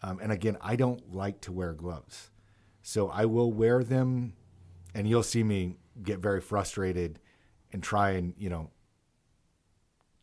[0.03, 2.29] Um, and again, I don't like to wear gloves.
[2.81, 4.33] So I will wear them,
[4.93, 7.19] and you'll see me get very frustrated
[7.71, 8.71] and try and, you know,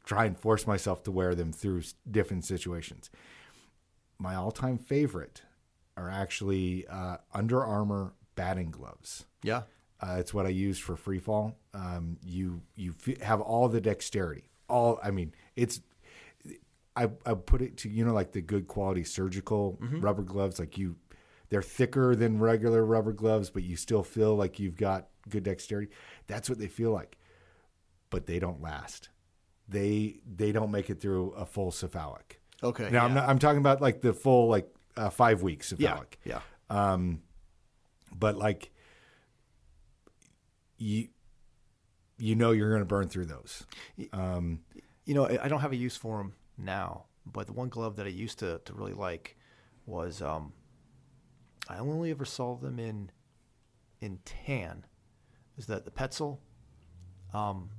[0.04, 3.10] try and force myself to wear them through different situations.
[4.18, 5.42] My all time favorite
[5.96, 9.26] are actually uh, Under Armour batting gloves.
[9.42, 9.62] Yeah.
[10.00, 11.56] Uh, it's what I use for free fall.
[11.72, 14.50] Um, you you f- have all the dexterity.
[14.68, 15.80] All I mean, it's
[16.96, 20.58] I I put it to you know like the good quality surgical rubber gloves.
[20.58, 20.96] Like you,
[21.54, 25.92] they're thicker than regular rubber gloves, but you still feel like you've got good dexterity.
[26.26, 27.16] That's what they feel like,
[28.10, 29.10] but they don't last.
[29.68, 32.18] They they don't make it through a full SFAUC.
[32.60, 32.90] Okay.
[32.90, 33.04] Now yeah.
[33.04, 35.94] I'm not, I'm talking about like the full like uh, five weeks yeah.
[35.94, 36.40] SFAUC Yeah.
[36.70, 37.22] Um
[38.12, 38.72] but like
[40.76, 41.06] you
[42.18, 43.64] you know you're going to burn through those
[44.12, 44.64] Um,
[45.04, 47.94] You know, I I don't have a use for them now, but the one glove
[47.94, 49.36] that I used to, to really like
[49.86, 50.52] was um,
[51.68, 53.10] I only ever saw them in
[54.00, 54.84] in tan.
[55.56, 56.38] Is that the Petzl
[57.32, 57.70] um,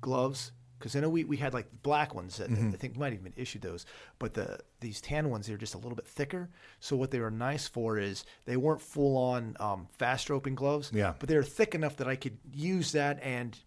[0.00, 0.52] gloves?
[0.78, 3.34] Because I know we, we had like black ones that I think might have even
[3.36, 3.84] issued those,
[4.18, 6.48] but the these tan ones they're just a little bit thicker.
[6.78, 10.90] So what they were nice for is they weren't full on um, fast roping gloves,
[10.94, 11.12] Yeah.
[11.18, 13.58] but they were thick enough that I could use that and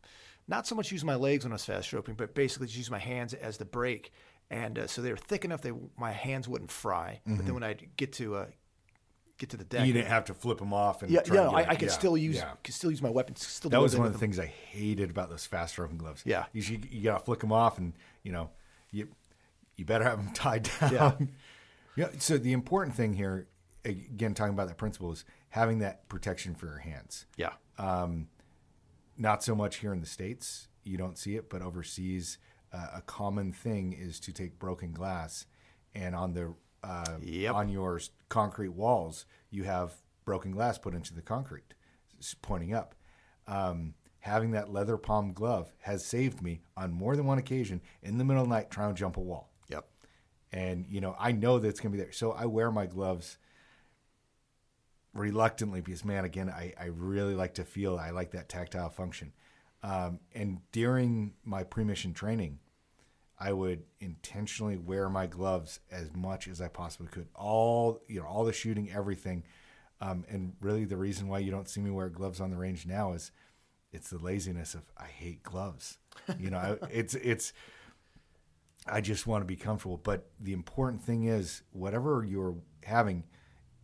[0.47, 2.89] not so much use my legs when I was fast roping, but basically just use
[2.91, 4.11] my hands as the brake.
[4.49, 7.21] And uh, so they were thick enough that my hands wouldn't fry.
[7.25, 8.45] But then when I get to uh,
[9.39, 11.55] get to the deck, you didn't have to flip them off and yeah, yeah, and
[11.57, 11.61] I.
[11.69, 12.51] I could Yeah, still use yeah.
[12.63, 13.45] could still use my weapons.
[13.45, 14.27] Still that was one of the them.
[14.27, 16.45] things i hated about those fast roping gloves Yeah.
[16.53, 18.51] you, should, you gotta flick them off and you know
[18.91, 19.07] you
[19.75, 21.11] you better have them tied down Yeah.
[21.95, 23.47] yeah so the important thing here
[23.83, 27.53] again talking about that principle is having that protection for your hands Yeah,
[29.17, 32.37] not so much here in the states you don't see it but overseas
[32.73, 35.45] uh, a common thing is to take broken glass
[35.93, 37.53] and on the uh, Yep.
[37.55, 39.93] on your concrete walls you have
[40.25, 41.73] broken glass put into the concrete
[42.41, 42.95] pointing up.
[43.47, 48.17] Um, having that leather palm glove has saved me on more than one occasion in
[48.17, 49.51] the middle of the night trying to jump a wall.
[49.69, 49.85] Yep,
[50.51, 52.11] and you know i know that it's going to be there.
[52.13, 53.37] So i wear my gloves
[55.13, 59.31] reluctantly because man again i, I really like to feel i like that tactile function.
[59.83, 62.59] Um, and during my pre-mission training
[63.43, 67.27] I would intentionally wear my gloves as much as I possibly could.
[67.35, 69.43] All you know, all the shooting, everything.
[69.99, 72.85] Um, and really, the reason why you don't see me wear gloves on the range
[72.85, 73.31] now is
[73.91, 75.97] it's the laziness of I hate gloves.
[76.39, 77.51] You know, I, it's it's.
[78.87, 79.97] I just want to be comfortable.
[79.97, 83.25] But the important thing is, whatever you're having,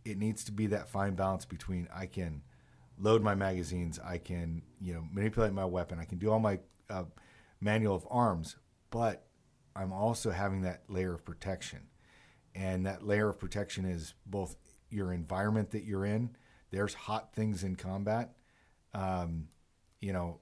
[0.06, 2.42] it needs to be that fine balance between I can
[2.98, 6.60] load my magazines, I can you know manipulate my weapon, I can do all my
[6.88, 7.04] uh,
[7.60, 8.56] manual of arms,
[8.90, 9.26] but
[9.74, 11.80] I'm also having that layer of protection,
[12.54, 14.56] and that layer of protection is both
[14.90, 16.36] your environment that you're in.
[16.70, 18.32] There's hot things in combat.
[18.92, 19.48] Um,
[20.00, 20.40] you know,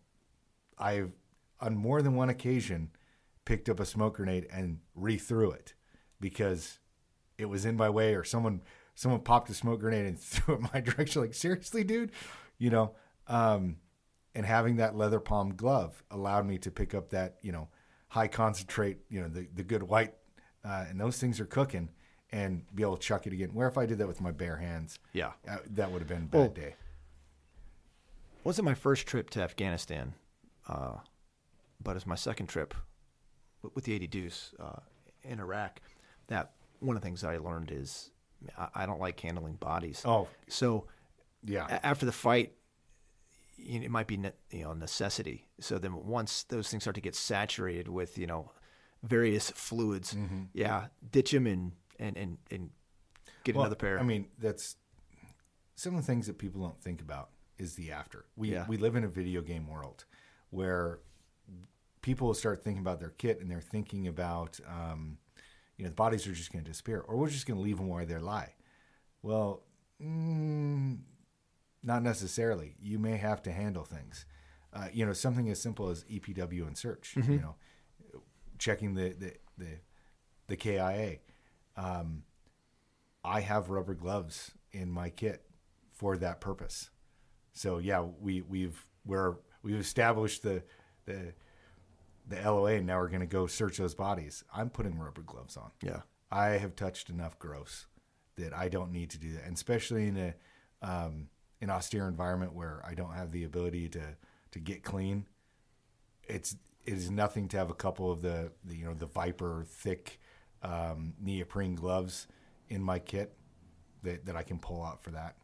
[0.78, 1.12] I've
[1.60, 2.90] on more than one occasion
[3.44, 5.74] picked up a smoke grenade and re-threw it
[6.20, 6.78] because
[7.36, 8.62] it was in my way or someone
[8.94, 12.12] someone popped a smoke grenade and threw it my direction like seriously dude
[12.58, 12.94] you know
[13.26, 13.76] um,
[14.34, 17.68] and having that leather palm glove allowed me to pick up that you know
[18.08, 20.14] high concentrate you know the, the good white
[20.64, 21.88] uh, and those things are cooking
[22.32, 24.56] and be able to chuck it again where if i did that with my bare
[24.56, 25.32] hands Yeah.
[25.48, 26.74] uh, that would have been a bad Well, day
[28.44, 30.14] wasn't my first trip to Afghanistan,
[30.68, 30.94] uh,
[31.82, 32.72] but it's my second trip
[33.62, 34.80] with, with the 80 Deuce uh,
[35.22, 35.80] in Iraq.
[36.28, 38.10] That one of the things I learned is
[38.56, 40.02] I, I don't like handling bodies.
[40.06, 40.86] oh So
[41.44, 42.57] yeah a- after the fight, you know,
[43.58, 44.16] it might be
[44.50, 45.46] you know necessity.
[45.60, 48.52] So then once those things start to get saturated with you know
[49.02, 50.42] various fluids, Mm-hmm.
[50.54, 52.70] yeah, ditch them and and and and
[53.44, 53.98] get Well, another pair.
[53.98, 54.76] I mean, that's
[55.74, 58.24] some of the things that people don't think about is the after.
[58.36, 58.66] We Yeah.
[58.68, 60.04] we live in a video game world
[60.50, 61.00] where
[62.00, 65.18] people start thinking about their kit and they're thinking about um,
[65.76, 67.76] you know the bodies are just going to disappear or we're just going to leave
[67.78, 68.54] them where they lie.
[69.22, 69.62] Well,
[70.02, 70.98] mm,
[71.82, 72.74] not necessarily.
[72.80, 74.26] You may have to handle things.
[74.72, 77.14] Uh, you know, something as simple as EPW and search.
[77.16, 77.54] You know,
[78.58, 79.78] checking the the the,
[80.48, 81.18] the KIA.
[81.76, 82.24] Um,
[83.24, 85.42] I have rubber gloves in my kit
[85.92, 86.90] for that purpose.
[87.52, 90.62] So yeah, we we've we're we've established the
[91.06, 91.34] the
[92.26, 94.44] the LOA and now we're going to go search those bodies.
[94.54, 95.70] I'm putting rubber gloves on.
[95.82, 97.86] yeah, I have touched enough gross
[98.36, 100.34] that I don't need to do that, and especially in a
[100.82, 101.28] um,
[101.60, 104.16] an austere environment where I don't have the ability to
[104.52, 105.26] to get clean.
[106.24, 109.64] It's it is nothing to have a couple of the, the you know the Viper
[109.68, 110.20] thick
[110.62, 112.26] um, neoprene gloves
[112.68, 113.34] in my kit
[114.02, 115.36] that, that I can pull out for that.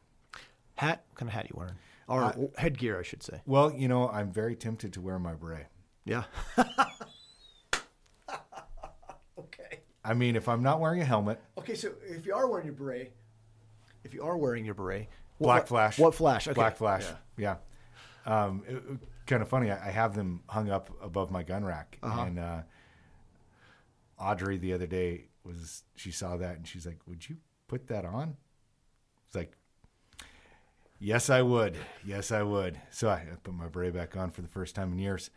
[0.76, 1.04] hat.
[1.10, 1.74] What kind of hat you wearing?
[2.06, 3.40] Or Uh, headgear, I should say.
[3.46, 5.66] Well, you know, I'm very tempted to wear my beret.
[6.04, 6.24] Yeah.
[9.38, 9.80] okay.
[10.04, 12.74] I mean, if I'm not wearing a helmet, Okay, so if you are wearing your
[12.74, 13.12] beret,
[14.04, 15.08] if you are wearing your beret, what-
[15.40, 15.98] black what- flash.
[15.98, 16.46] What flash?
[16.48, 16.54] Okay.
[16.54, 17.04] Black flash.
[17.36, 17.56] Yeah.
[18.26, 18.44] Yeah.
[18.44, 19.70] Um, kind of funny.
[19.70, 22.22] I, I have them hung up above my gun rack, Uh-huh.
[22.22, 22.62] and uh,
[24.18, 27.36] Audrey the other day was she saw that and she's like, "Would you
[27.68, 28.36] put that on?"
[29.26, 29.52] It's like,
[30.98, 31.76] "Yes, I would.
[32.04, 34.98] Yes, I would." So I, put my beret back on for the first time in
[34.98, 35.30] years.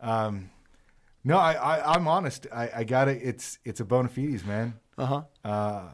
[0.00, 0.50] Um,
[1.24, 2.46] no, I, I I'm honest.
[2.54, 3.20] I, I got it.
[3.22, 4.78] It's it's a bona fides, man.
[4.96, 5.22] Uh-huh.
[5.44, 5.88] Uh,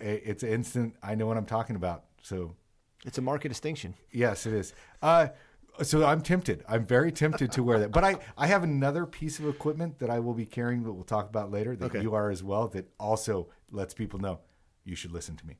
[0.00, 0.96] it, it's instant.
[1.02, 2.04] I know what I'm talking about.
[2.22, 2.56] So
[3.04, 3.94] It's a market distinction.
[4.10, 4.72] Yes, it is.
[5.02, 5.28] Uh,
[5.82, 6.64] so I'm tempted.
[6.68, 7.92] I'm very tempted to wear that.
[7.92, 11.04] But I, I have another piece of equipment that I will be carrying that we'll
[11.04, 12.02] talk about later that Okay.
[12.02, 14.40] you are as well that also lets people know
[14.84, 15.56] you should listen to me.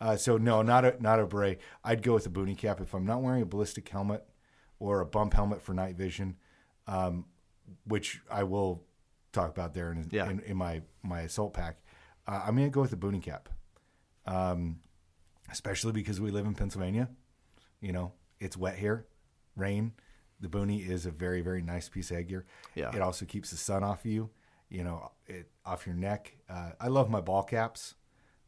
[0.00, 1.60] Uh, so no, not a not a beret.
[1.84, 4.24] I'd go with a boonie cap if I'm not wearing a ballistic helmet
[4.78, 6.36] or a bump helmet for night vision,
[6.86, 7.26] um,
[7.84, 8.82] which I will
[9.32, 10.28] talk about there in, Yeah.
[10.30, 11.76] in, in my my assault pack.
[12.26, 13.50] Uh, I'm gonna go with a boonie cap,
[14.26, 14.80] um,
[15.50, 17.08] especially because we live in Pennsylvania.
[17.80, 19.06] You know, it's wet here,
[19.56, 19.92] rain.
[20.40, 22.46] The boonie is a very, very nice piece of headgear.
[22.74, 22.94] Yeah.
[22.94, 24.30] It also keeps the sun off you,
[24.70, 26.34] you know, it off your neck.
[26.48, 27.94] Uh, I love my ball caps,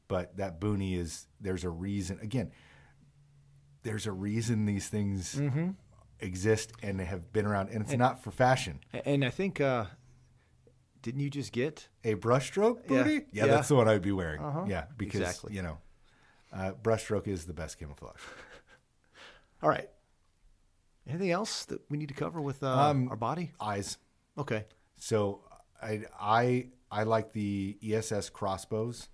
[0.08, 2.18] but that boonie is, there's a reason.
[2.22, 2.50] Again,
[3.82, 5.40] there's a reason these things
[6.20, 8.80] exist and have been around, and it's not for fashion.
[9.04, 9.86] And I think, uh,
[11.02, 11.88] didn't you just get?
[12.04, 13.02] A brushstroke Yeah.
[13.02, 13.14] boonie?
[13.32, 13.46] Yeah, Yeah.
[13.46, 14.40] that's the one I'd be wearing.
[14.40, 14.64] Uh-huh.
[14.68, 15.54] Yeah, because, Exactly.
[15.54, 15.78] you know,
[16.52, 18.20] uh, brushstroke is the best camouflage.
[19.62, 19.88] All right.
[21.08, 23.52] Anything else that we need to cover with uh, Um, our body?
[23.60, 23.98] Eyes.
[24.38, 24.66] Okay.
[24.98, 25.40] So
[25.82, 29.08] I I I like the ESS crossbows.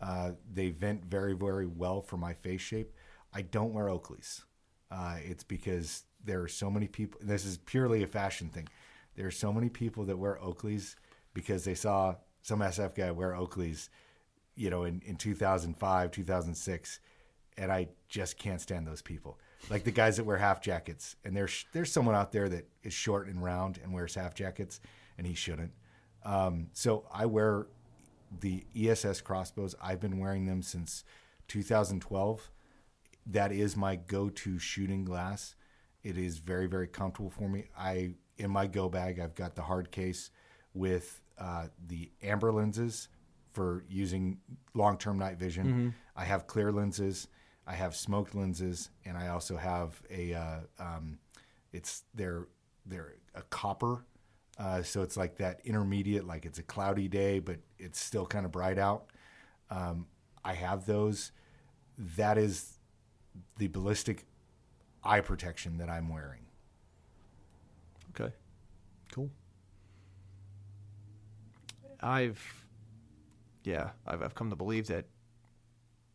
[0.00, 2.92] Uh, they vent very very well for my face shape.
[3.32, 4.42] I don't wear Oakleys.
[4.90, 7.20] Uh, it's because there are so many people.
[7.22, 8.68] This is purely a fashion thing.
[9.14, 10.96] There are so many people that wear Oakleys
[11.32, 13.88] because they saw some SF guy wear Oakleys,
[14.56, 17.00] you know, in, in 2005, 2006,
[17.56, 19.38] and I just can't stand those people.
[19.68, 22.94] Like the guys that wear half jackets, and there's there's someone out there that is
[22.94, 24.80] short and round and wears half jackets,
[25.18, 25.72] and he shouldn't.
[26.24, 27.66] Um, so I wear
[28.40, 29.74] the ESS crossbows.
[29.82, 31.04] I've been wearing them since
[31.48, 32.50] 2012.
[33.26, 35.54] That is my go-to shooting glass.
[36.02, 37.66] It is very, very comfortable for me.
[37.78, 40.30] I in my go bag, I've got the hard case
[40.72, 43.08] with uh, the amber lenses
[43.52, 44.38] for using
[44.74, 45.94] long-term night vision.
[46.16, 47.28] I have clear lenses.
[47.66, 50.34] I have smoked lenses, and I also have a.
[50.34, 51.18] Uh, um,
[51.72, 52.48] it's they're
[52.86, 54.04] they're a copper,
[54.58, 56.26] uh, so it's like that intermediate.
[56.26, 59.06] Like it's a cloudy day, but it's still kind of bright out.
[59.70, 60.06] Um,
[60.44, 61.32] I have those.
[62.16, 62.78] That is
[63.58, 64.26] the ballistic
[65.04, 66.46] eye protection that I'm wearing.
[68.10, 68.34] Okay.
[69.12, 69.30] Cool.
[72.00, 72.64] I've
[73.64, 75.06] yeah, I've I've come to believe that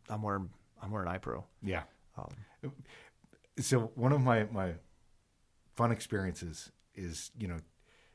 [0.08, 0.50] I'm wearing
[0.82, 1.44] I'm wearing iPro.
[1.62, 1.82] Yeah.
[2.16, 2.72] Um,
[3.58, 4.74] so one of my my
[5.76, 7.58] fun experiences is you know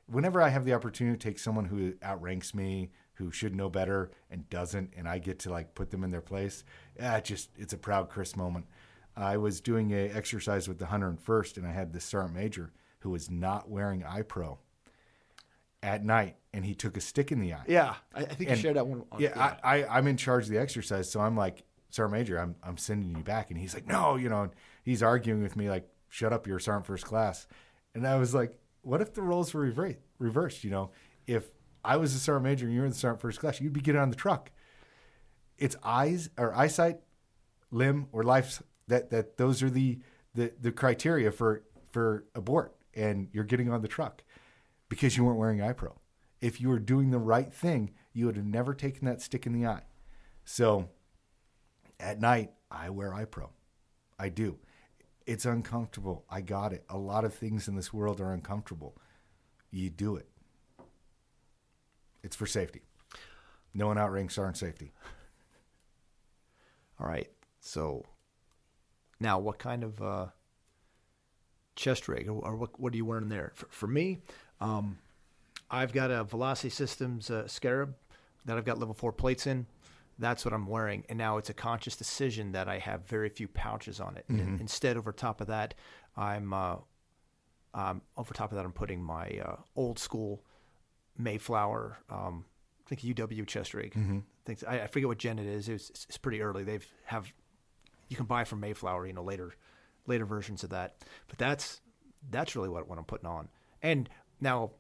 [0.08, 4.12] whenever i have the opportunity to take someone who outranks me who should know better
[4.30, 6.64] and doesn't and i get to like put them in their place
[6.96, 8.66] it just it's a proud chris moment
[9.16, 13.10] i was doing a exercise with the 101st and i had this sergeant major who
[13.10, 14.58] was not wearing ipro
[15.84, 18.58] at night and he took a stick in the eye Yeah, I, I think And-
[18.58, 19.04] you shared that one.
[19.12, 22.40] On, yeah, I, I, I'm in charge of the exercise, so I'm like, Sergeant Major,
[22.40, 23.50] I'm, I'm sending you back.
[23.52, 24.52] And he's like, no, you know, and
[24.84, 27.48] he's arguing with me, like, shut up, you're Sergeant First Class.
[27.96, 30.64] And I was like, what if the roles were rever- reversed?
[30.64, 30.92] You know,
[31.28, 31.50] if
[31.84, 34.00] I was the Sergeant Major and you were the Sergeant First Class, you'd be getting
[34.02, 34.52] on the truck.
[35.58, 37.00] It's eyes or eyesight,
[37.72, 38.62] limb, or life.
[38.88, 40.00] That that those are the
[40.34, 44.24] the, the criteria for for abort, and you're getting on the truck
[44.92, 45.94] because you weren't wearing iPro.
[46.42, 49.54] If you were doing the right thing, you would have never taken that stick in
[49.54, 49.84] the eye.
[50.44, 50.90] So
[51.98, 53.52] at night, I wear iPro.
[54.20, 54.58] I do.
[55.26, 56.26] It's uncomfortable.
[56.30, 56.84] I got it.
[56.90, 58.98] A lot of things in this world are uncomfortable.
[59.72, 60.28] You do it.
[62.22, 62.82] It's for safety.
[63.74, 64.92] No one outranks sergeant safety.
[67.00, 67.30] All right.
[67.62, 68.04] So
[69.22, 70.26] now, what kind of uh,
[71.78, 73.54] chest rig or, or what, what are you wearing there?
[73.56, 74.20] For, for me,
[74.62, 74.98] um,
[75.70, 77.96] I've got a Velocity Systems uh, Scarab
[78.46, 79.66] that I've got level four plates in.
[80.20, 81.04] That's what I'm wearing.
[81.10, 84.26] And now it's a conscious decision that I have very few pouches on it.
[84.30, 85.74] And instead, over top of that,
[86.16, 86.76] I'm uh,
[87.74, 90.44] um, over top of that, I'm putting my uh, old school
[91.18, 92.46] Mayflower, um,
[92.86, 93.94] I think UW chest rig.
[94.46, 95.70] Thinks I, I forget what gen it is.
[95.70, 96.64] It's, it's, it's pretty early.
[96.64, 97.32] They've have
[98.10, 99.54] you can buy from Mayflower, you know, later
[100.08, 100.96] later versions of that.
[101.28, 101.82] But that's
[102.30, 103.50] that's really what, what I'm putting on.
[103.82, 104.10] And
[104.42, 104.72] now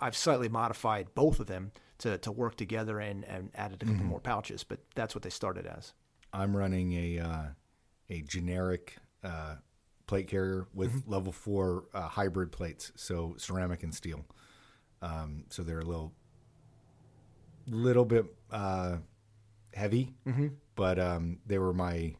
[0.00, 4.04] I've slightly modified both of them to, to work together and, and added a couple
[4.04, 5.92] more pouches, but that's what they started as.
[6.32, 7.42] I'm running a uh,
[8.08, 9.56] a generic uh,
[10.06, 14.24] plate carrier with level four uh, hybrid plates, so ceramic and steel.
[15.02, 16.12] Um, so they're a little
[17.66, 18.96] little bit uh,
[19.74, 20.14] heavy,
[20.74, 22.14] but um, they were my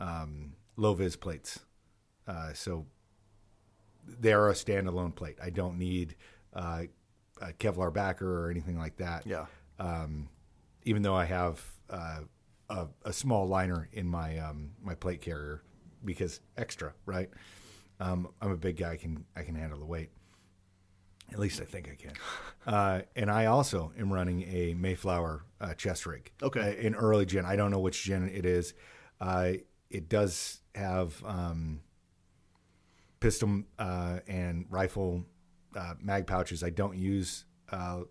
[0.00, 1.60] um, low vis plates.
[2.26, 2.86] Uh, so
[4.06, 5.36] they are a standalone plate.
[5.42, 6.16] I don't need
[6.54, 6.82] uh,
[7.40, 9.46] a Kevlar backer or anything like that Yeah.
[9.78, 10.28] um,
[10.84, 12.20] even though I have uh,
[12.68, 15.62] a, a small liner in my um, my plate carrier
[16.04, 17.28] because extra, right?
[18.00, 20.10] Um, I'm a big guy; I can I can handle the weight.
[21.32, 22.12] At least I think I can.
[22.66, 26.30] Uh, and I also am running a Mayflower uh, chest rig.
[26.42, 26.60] Okay.
[26.60, 27.46] uh, in early gen.
[27.46, 28.74] I don't know which gen it is.
[29.22, 29.52] Uh,
[29.88, 31.80] it does have um,
[33.20, 35.24] pistol uh, and rifle
[35.76, 36.62] uh, mag pouches.
[36.62, 37.44] I don't use.
[37.70, 38.02] Uh,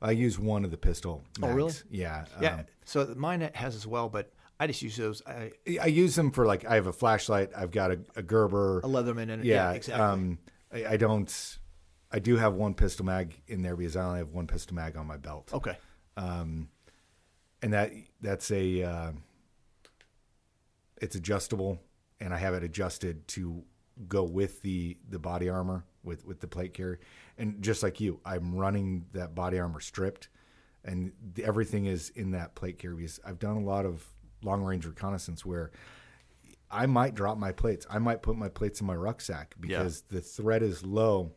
[0.00, 1.22] I use one of the pistol.
[1.42, 1.72] Oh, really?
[1.90, 2.24] Yeah.
[2.40, 2.54] Yeah.
[2.54, 5.22] um, so mine has as well, but I just use those.
[5.26, 7.50] I, I use them for like I have a flashlight.
[7.56, 8.78] I've got a, a Gerber.
[8.80, 10.04] a Leatherman and yeah, yeah, exactly.
[10.04, 10.38] Um,
[10.72, 11.58] I, I don't.
[12.10, 14.96] I do have one pistol mag in there because I only have one pistol mag
[14.96, 15.50] on my belt.
[15.52, 15.78] okay.
[16.16, 16.68] Um,
[17.62, 19.12] and that that's a uh,
[21.00, 21.80] it's adjustable,
[22.20, 23.64] and I have it adjusted to
[24.08, 27.00] go with the the body armor with with the plate carrier.
[27.38, 30.28] And just like you, I'm running that body armor stripped,
[30.84, 34.04] and the, everything is in that plate carrier because I've done a lot of
[34.42, 35.70] long range reconnaissance where.
[36.74, 37.86] I might drop my plates.
[37.90, 41.34] I might put my plates in my rucksack because the threat is low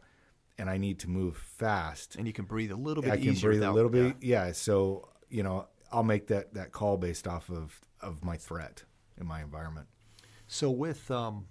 [0.58, 2.16] and I need to move fast.
[2.16, 3.50] And you can breathe a little bit I can easier.
[3.50, 4.04] breathe a without- little yeah.
[4.04, 4.16] bit.
[4.22, 4.52] Yeah.
[4.54, 8.84] So you know, I'll make that that call based off of of my threat
[9.20, 9.88] in my environment.
[10.48, 11.48] So with um,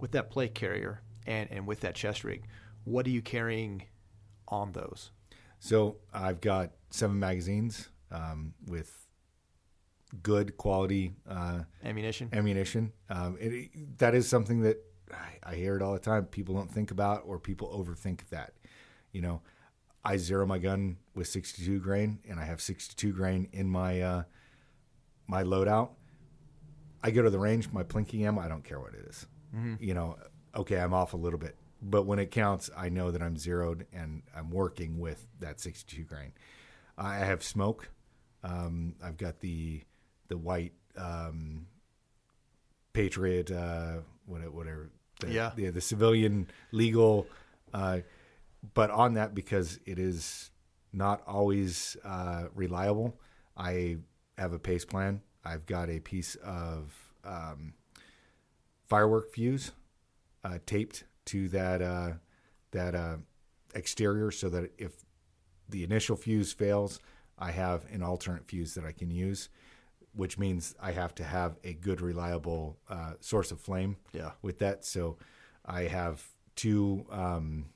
[0.00, 2.44] with that plate carrier and and with that chest rig,
[2.84, 3.84] what are you carrying
[4.48, 5.10] on those?
[5.58, 9.06] So I've got seven magazines um, with
[10.22, 12.30] good quality uh, Ammunition.
[12.32, 12.92] ammunition.
[13.10, 14.78] Um, it, that is something that
[15.12, 16.26] I, I hear it all the time.
[16.26, 18.54] People don't think about, or people overthink that.
[19.12, 19.42] You know,
[20.04, 24.22] I zero my gun with 62 grain, and I have 62 grain in my uh,
[25.26, 25.90] my loadout.
[27.02, 29.26] I go to the range, my plinking ammo, I don't care what it is.
[29.80, 30.16] You know,
[30.54, 33.86] okay, I'm off a little bit, but when it counts, I know that I'm zeroed
[33.92, 36.32] and I'm working with that 62 grain.
[36.96, 37.88] I have smoke.
[38.44, 39.82] Um, I've got the
[40.28, 41.66] the white um,
[42.92, 44.90] Patriot, uh, whatever, whatever
[45.20, 45.52] the, Yeah.
[45.54, 47.26] the, the civilian legal.
[47.72, 48.00] Uh,
[48.74, 50.50] but on that, because it is
[50.92, 53.18] not always uh, reliable,
[53.56, 53.98] I
[54.36, 55.22] have a pace plan.
[55.44, 56.92] I've got a piece of
[57.24, 57.74] um,
[58.88, 59.72] firework fuse
[60.44, 62.12] uh, taped to that uh,
[62.70, 63.16] that uh,
[63.74, 64.92] exterior, so that if
[65.68, 67.00] the initial fuse fails,
[67.38, 69.48] I have an alternate fuse that I can use,
[70.14, 74.32] which means I have to have a good, reliable uh, source of flame Yeah.
[74.42, 74.84] with that.
[74.84, 75.18] So
[75.64, 76.24] I have
[76.56, 77.66] two um,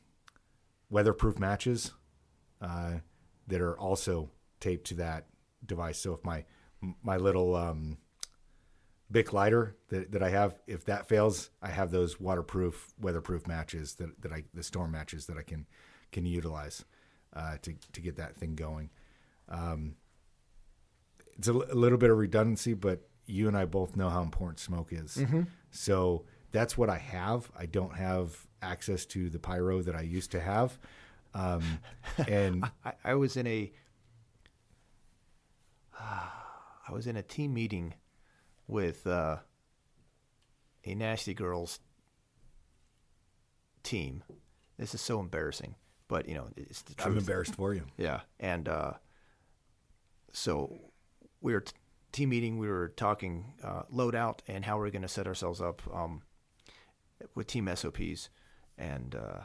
[0.90, 1.92] weatherproof matches
[2.60, 2.94] uh,
[3.48, 5.26] that are also taped to that
[5.64, 5.98] device.
[5.98, 6.44] So if my
[7.02, 7.98] my little um,
[9.12, 13.94] Bic lighter that, that I have, if that fails, I have those waterproof, weatherproof matches
[13.96, 15.66] that, that I the storm matches that I can
[16.10, 16.84] can utilize
[17.34, 18.90] uh, to to get that thing going.
[19.48, 19.96] Um,
[21.36, 24.58] it's a, a little bit of redundancy, but you and I both know how important
[24.58, 25.16] smoke is.
[25.70, 27.50] So that's what I have.
[27.56, 30.78] I don't have access to the pyro that I used to have.
[31.34, 31.62] Um,
[32.28, 33.72] and I, I was in a
[36.00, 37.94] I was in a team meeting
[38.66, 39.36] with uh,
[40.84, 41.80] a nasty girls
[43.82, 44.24] team.
[44.78, 45.74] This is so embarrassing,
[46.08, 47.06] but you know it's the truth.
[47.06, 47.84] I'm embarrassed for you.
[47.96, 48.92] Yeah, and uh,
[50.32, 50.78] so
[51.40, 51.72] we were t-
[52.12, 52.58] team meeting.
[52.58, 56.22] We were talking uh, loadout and how we're going to set ourselves up um,
[57.34, 58.28] with team SOPs,
[58.78, 59.40] and uh,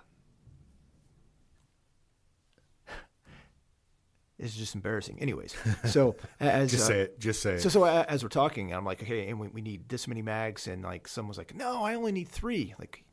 [4.39, 5.17] it's just embarrassing.
[5.19, 7.19] Anyways, so as Just uh, say it.
[7.19, 7.61] Just say it.
[7.61, 10.67] so, so as we're talking, I'm like, okay, and we, we need this many mags,
[10.67, 12.75] and like someone's like, no, I only need three.
[12.79, 13.03] Like,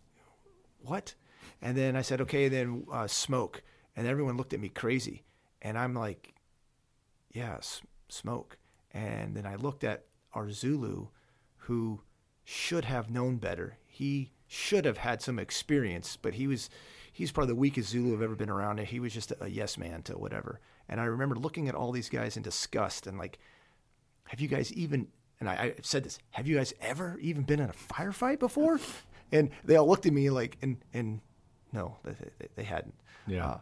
[0.81, 1.15] what?
[1.63, 3.63] And then I said, okay, then uh, smoke,
[3.97, 5.25] and everyone looked at me crazy,
[5.63, 6.35] and I'm like,
[7.33, 8.59] yeah, s- smoke.
[8.93, 10.05] And then I looked at
[10.35, 11.09] our Zulu,
[11.57, 12.03] who
[12.45, 13.79] should have known better.
[13.87, 16.69] He should have had some experience, but he was
[17.13, 18.79] he's probably the weakest Zulu I've ever been around.
[18.79, 20.61] And he was just a yes man to whatever.
[20.89, 23.39] And I remember looking at all these guys in disgust and like,
[24.29, 25.09] have you guys even?
[25.41, 28.79] And I, I said this: Have you guys ever even been in a firefight before?
[29.33, 31.21] And they all looked at me like, and and
[31.73, 32.95] no, they, they, they hadn't.
[33.27, 33.47] Yeah.
[33.47, 33.59] Uh,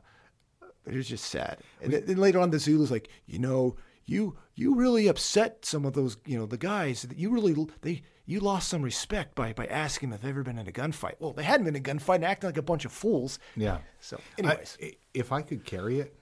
[0.84, 1.58] it was just sad.
[1.80, 5.94] And then, later on, the Zulu's like, you know, you you really upset some of
[5.94, 7.02] those, you know, the guys.
[7.02, 10.42] that You really they you lost some respect by by asking them if they've ever
[10.42, 11.14] been in a gunfight.
[11.20, 13.38] Well, they hadn't been in a gunfight and acting like a bunch of fools.
[13.56, 13.78] yeah.
[14.00, 16.14] So, anyways, I- if I could carry it,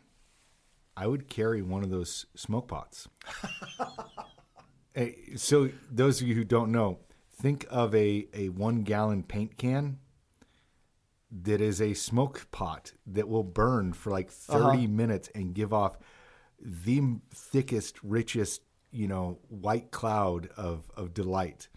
[0.96, 3.08] I would carry one of those smoke pots.
[4.94, 6.98] Hey, so those of you who don't know,
[7.32, 9.98] think of a, a one gallon paint can
[11.30, 15.96] that is a smoke pot that will burn for like 30 minutes and give off
[16.60, 17.00] the
[17.32, 21.68] thickest, richest, you know, white cloud of, of delight.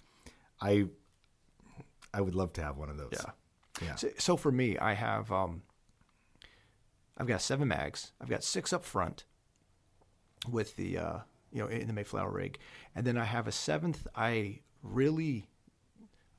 [0.59, 0.88] I
[2.14, 3.14] I would love to have one of those.
[3.14, 3.32] Yeah.
[3.82, 3.95] Yeah.
[3.95, 5.64] So, so for me, I have um,
[7.18, 8.11] I've got seven mags.
[8.20, 9.26] I've got six up front
[10.49, 11.18] with the uh,
[11.51, 12.57] you know in the Mayflower rig,
[12.95, 14.07] and then I have a seventh.
[14.16, 15.47] I really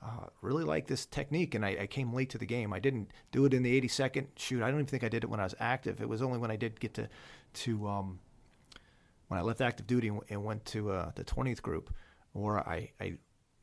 [0.02, 2.72] uh, really like this technique, and I, I came late to the game.
[2.72, 4.26] I didn't do it in the 82nd.
[4.36, 6.00] Shoot, I don't even think I did it when I was active.
[6.00, 7.08] It was only when I did get to
[7.54, 8.18] to um,
[9.28, 11.94] when I left active duty and, went to uh, the 20th group,
[12.32, 13.14] where I, I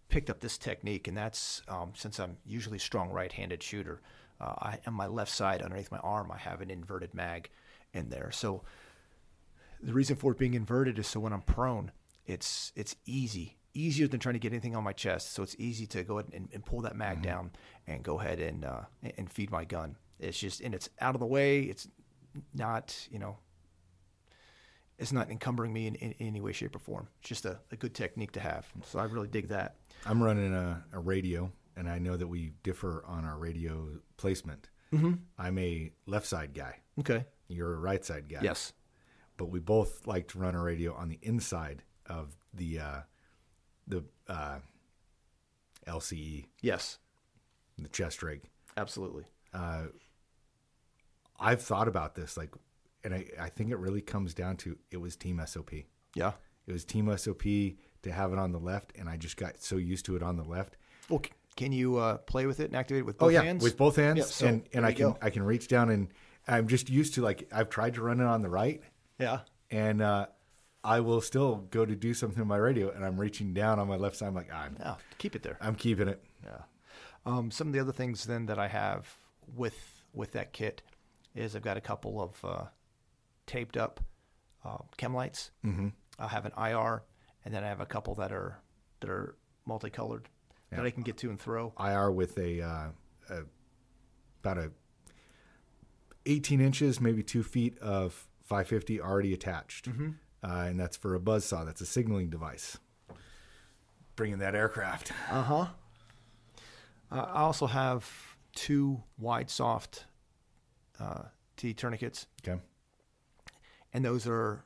[0.09, 4.01] picked up this technique, and that's um, since I'm usually a strong right-handed shooter.
[4.41, 7.49] Uh, I, on my left side, underneath my arm, I have an inverted mag
[7.93, 8.31] in there.
[8.31, 8.63] So
[9.81, 11.91] the reason for it being inverted is so when I'm prone,
[12.25, 15.33] it's it's easy, easier than trying to get anything on my chest.
[15.33, 17.51] So it's easy to go ahead and, and pull that mag down
[17.85, 18.81] and go ahead and uh,
[19.17, 19.95] and feed my gun.
[20.19, 21.61] It's just and it's out of the way.
[21.61, 21.87] It's
[22.53, 23.37] not you know
[24.97, 27.07] it's not encumbering me in, in, any way, shape, or form.
[27.19, 28.67] It's just a, a good technique to have.
[28.85, 29.77] So I really dig that.
[30.05, 34.69] I'm running a, a radio, and I know that we differ on our radio placement.
[34.93, 35.13] Mm-hmm.
[35.37, 36.77] I'm a left side guy.
[36.99, 37.25] Okay.
[37.47, 38.39] You're a right side guy.
[38.41, 38.73] Yes.
[39.37, 42.99] But we both like to run a radio on the inside of the uh,
[43.87, 44.59] the uh,
[45.87, 46.99] LCE, Yes.
[47.77, 48.41] the chest rig.
[48.77, 49.25] Absolutely.
[51.39, 52.53] I've thought about this, like,
[53.03, 55.71] and I, I think it really comes down to it was Team SOP.
[56.13, 56.33] Yeah.
[56.67, 59.77] It was Team SOP to have it on the left, and I just got so
[59.77, 60.77] used to it on the left.
[61.09, 63.41] Well, c- can you uh, play with it and activate it with both oh yeah,
[63.43, 63.63] hands?
[63.63, 65.17] with both hands, Yeah, so and and I can go.
[65.21, 66.07] I can reach down and
[66.47, 68.81] I'm just used to like I've tried to run it on the right,
[69.19, 69.39] Yeah.
[69.69, 70.27] and uh,
[70.83, 73.87] I will still go to do something on my radio, and I'm reaching down on
[73.87, 74.27] my left side.
[74.27, 74.95] I'm like, I'm Yeah.
[75.19, 75.57] Keep it there.
[75.61, 76.23] I'm keeping it.
[76.43, 76.61] Yeah.
[77.25, 79.07] Um, some of the other things then that I have
[79.55, 80.81] with with that kit
[81.35, 82.63] is I've got a couple of uh,
[83.45, 83.99] taped up
[84.65, 85.51] uh, chem lights.
[85.65, 85.89] Mm-hmm.
[86.17, 87.03] I have an IR,
[87.45, 88.59] and then I have a couple that are
[89.01, 89.35] that are
[89.65, 90.27] multicolored
[90.71, 91.73] that I can get to and throw.
[91.79, 92.87] IR with a, uh,
[93.29, 93.39] a
[94.43, 94.71] about a
[96.25, 100.09] 18 inches, maybe two feet of 550 already attached, Mm-hmm.
[100.43, 101.63] uh, and that's for a buzz saw.
[101.63, 102.77] That's a signaling device.
[104.15, 105.11] Bringing that aircraft.
[105.29, 105.65] Uh huh.
[107.11, 108.09] Uh, I also have
[108.53, 110.05] two wide soft
[110.99, 111.23] uh,
[111.57, 112.59] T tourniquets, Okay.
[113.93, 114.63] and those are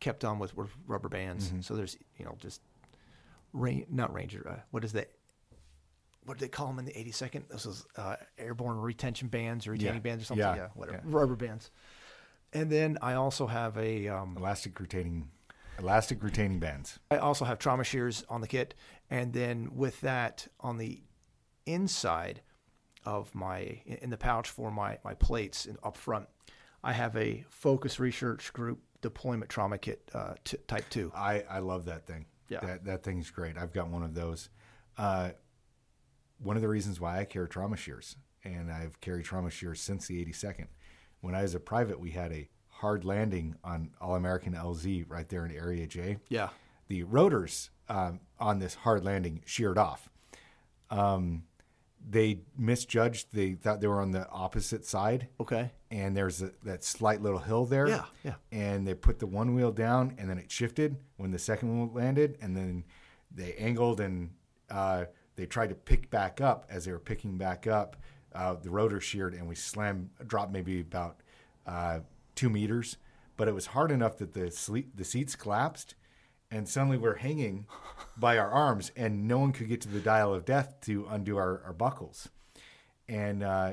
[0.00, 1.52] kept on with, with rubber bands.
[1.60, 2.60] So there's you know just
[3.54, 4.46] rain, not ranger.
[4.46, 5.10] Uh, what is that?
[6.26, 7.48] What do they call them in the 82nd?
[7.48, 10.00] This is uh, airborne retention bands or retaining Yeah.
[10.00, 10.44] bands or something.
[10.46, 10.56] Yeah.
[10.56, 10.98] Yeah, whatever.
[10.98, 11.14] Yeah.
[11.14, 11.70] Rubber bands.
[12.52, 15.28] And then I also have a um, Elastic retaining,
[15.78, 16.98] elastic retaining bands.
[17.10, 18.74] I also have trauma shears on the kit,
[19.10, 21.02] and then with that on the
[21.66, 22.40] inside
[23.04, 26.26] of my in the pouch for my my plates in, up front,
[26.82, 31.12] I have a Phokus Research Group deployment trauma kit uh, t- type two.
[31.14, 32.24] I, I love that thing.
[32.54, 32.66] Yeah.
[32.66, 33.56] That that thing's great.
[33.58, 34.48] I've got one of those.
[34.96, 35.30] Uh,
[36.38, 40.06] one of the reasons why I carry trauma shears, and I've carried trauma shears since
[40.06, 40.66] the 82nd.
[41.20, 45.28] When I was a private, we had a hard landing on All American LZ right
[45.28, 46.18] there in Area J.
[46.28, 46.50] Yeah,
[46.88, 50.10] The rotors um, on this hard landing sheared off.
[50.90, 51.44] Um,
[52.08, 53.28] they misjudged.
[53.32, 57.38] They thought they were on the opposite side okay, and there's a, that slight little
[57.38, 57.88] hill there.
[57.88, 58.34] Yeah, yeah.
[58.52, 61.94] And they put the one wheel down, and then it shifted when the second one
[61.94, 62.84] landed, and then
[63.34, 64.30] they angled and
[64.70, 65.04] uh,
[65.36, 66.66] they tried to pick back up.
[66.68, 67.96] As they were picking back up,
[68.34, 71.20] uh, the rotor sheared, and we slammed, dropped maybe about
[71.66, 72.00] uh,
[72.34, 72.96] two meters,
[73.36, 75.94] but it was hard enough that the sleep, the seats collapsed,
[76.54, 77.66] and suddenly we're hanging
[78.16, 81.36] by our arms, and no one could get to the dial of death to undo
[81.36, 82.28] our, our buckles
[83.08, 83.72] and uh,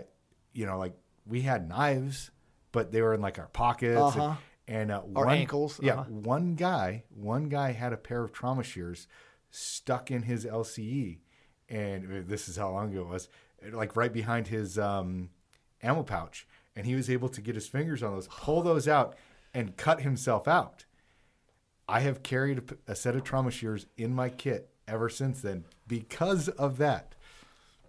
[0.54, 0.94] you know, like
[1.26, 2.32] we had knives,
[2.72, 4.36] but they were in like our pockets Uh-huh.
[4.68, 6.04] and, and uh, Our one, ankles, Yeah, uh-huh.
[6.10, 9.08] one guy, one guy had a pair of trauma shears
[9.50, 11.20] stuck in his LCE,
[11.70, 13.30] and this is how long ago it was,
[13.72, 15.30] like right behind his um,
[15.82, 19.16] ammo pouch, and he was able to get his fingers on those, pull those out,
[19.54, 20.86] and cut himself out.
[21.92, 26.48] I have carried a set of trauma shears in my kit ever since then because
[26.50, 27.16] of that,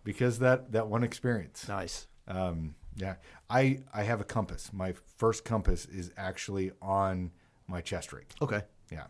[0.04, 1.66] because that that one experience.
[1.68, 2.06] nice.
[2.26, 3.14] Um, yeah,
[3.48, 4.72] I I have a compass.
[4.72, 7.30] My first compass is actually on
[7.66, 8.26] my chest rig.
[8.42, 9.06] Okay, Yeah,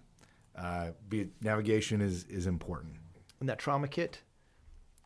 [0.56, 2.96] uh, be navigation is is important.
[3.40, 4.22] and that trauma kit,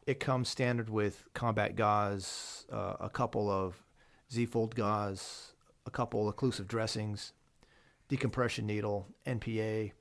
[0.06, 3.82] it comes standard with combat gauze, uh, a couple of
[4.32, 5.54] Z-fold gauze,
[5.86, 7.32] a couple occlusive dressings,
[8.08, 9.92] decompression needle, NPA,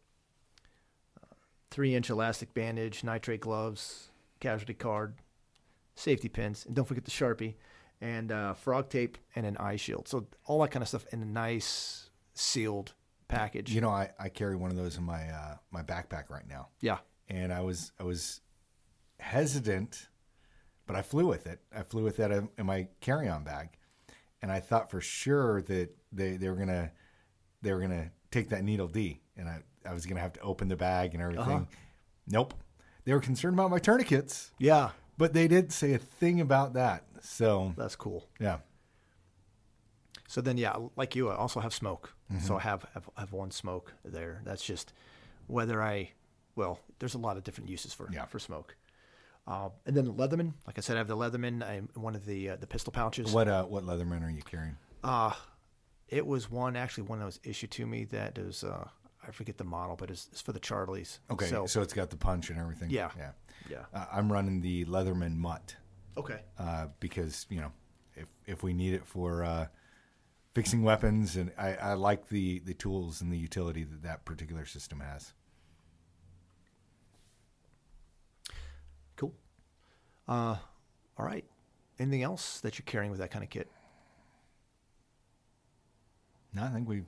[1.21, 1.35] uh,
[1.71, 5.15] three-inch elastic bandage, nitrate gloves, casualty card,
[5.95, 7.55] safety pins, and don't forget the Sharpie,
[8.01, 10.07] and uh, frog tape and an eye shield.
[10.07, 12.93] So all that kind of stuff in a nice sealed
[13.27, 13.73] package.
[13.73, 16.69] You know, I, I carry one of those in my uh, my backpack right now,
[16.81, 16.97] yeah.
[17.29, 18.41] and I was I was
[19.19, 20.07] hesitant,
[20.85, 21.59] but I flew with it.
[21.75, 23.69] I flew with that in in my carry on bag,
[24.41, 26.91] and I thought for sure that they, they were gonna
[27.65, 30.67] they were gonna take that needle D, and I I was gonna have to open
[30.69, 31.43] the bag and everything.
[31.43, 31.65] Uh-huh.
[32.27, 32.53] Nope,
[33.03, 34.91] they were concerned about my tourniquets, Yeah.
[35.17, 37.03] but they didn't say a thing about that.
[37.21, 38.27] So That's cool.
[38.39, 38.59] yeah,
[40.27, 42.13] So then, yeah, like you, I also have smoke.
[42.41, 44.41] So I have, have have one smoke there.
[44.45, 44.93] That's just
[45.47, 46.09] whether I,
[46.55, 48.25] well, there's a lot of different uses for Yeah.
[48.25, 48.75] for smoke.
[49.47, 51.61] Uh, and then the Leatherman, like I said, I have the Leatherman.
[51.63, 53.31] I'm one of the uh, the pistol pouches.
[53.31, 54.75] what uh what Leatherman are you carrying?
[55.03, 55.33] Uh,
[56.09, 58.87] it was one actually one that was issued to me that is uh,
[59.27, 61.19] I forget the model, but it's, it's for the Charlies.
[61.31, 62.89] Okay, so, So, it's got the punch and everything.
[62.91, 63.09] Yeah.
[63.17, 63.31] yeah.
[63.69, 63.85] yeah.
[63.93, 65.75] Uh, I'm running the Leatherman Mutt.
[66.17, 66.39] Okay.
[66.57, 67.73] uh, because you know
[68.15, 69.67] if if we need it for uh,
[70.53, 74.65] fixing weapons, and I, I like the the tools and the utility that that particular
[74.65, 75.33] system has.
[79.17, 79.33] Cool.
[80.27, 80.55] Uh,
[81.17, 81.45] all right.
[81.99, 83.69] Anything else that you're carrying with that kind of kit?
[86.55, 87.03] No, I think we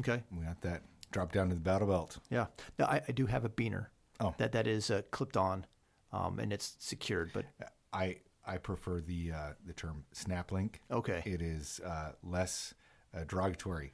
[0.00, 0.22] Okay.
[0.36, 0.82] we got that
[1.12, 2.18] dropped down to the battle belt.
[2.28, 2.46] Yeah.
[2.78, 3.86] No, I, I do have a beaner.
[4.20, 4.34] Oh.
[4.38, 5.64] That that is uh, clipped on,
[6.12, 7.30] um, and it's secured.
[7.32, 7.44] But
[7.92, 8.16] I
[8.46, 10.80] I prefer the uh, the term snap link.
[10.90, 11.22] okay.
[11.24, 12.74] It is uh, less
[13.16, 13.92] uh, derogatory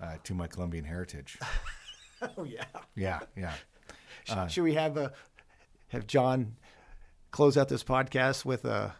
[0.00, 1.38] uh, to my Colombian heritage.
[2.38, 2.64] oh yeah.
[2.94, 3.54] Yeah, yeah.
[4.24, 5.12] Sh- Should we have a
[5.88, 6.56] have John
[7.30, 8.94] close out this podcast with a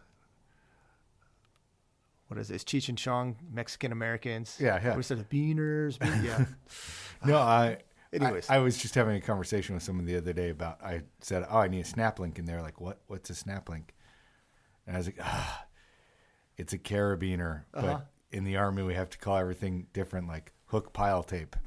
[2.35, 2.51] what is?
[2.51, 4.57] It's Cheech and Chong, Mexican Americans.
[4.59, 4.89] Yeah, yeah.
[4.91, 5.29] What is it?
[5.29, 5.97] Beaners.
[5.99, 6.45] Bean- yeah.
[7.25, 7.77] No, I.
[8.13, 8.49] Anyways.
[8.49, 10.83] I, I was just having a conversation with someone the other day about.
[10.83, 13.01] I said, "Oh, I need a snap link," and they're like, "What?
[13.07, 13.93] What's a snap link?"
[14.85, 15.65] And I was like, "Ah,
[16.57, 17.87] it's a carabiner, Uh-huh.
[17.87, 21.55] but in the army we have to call everything different, like hook pile tape."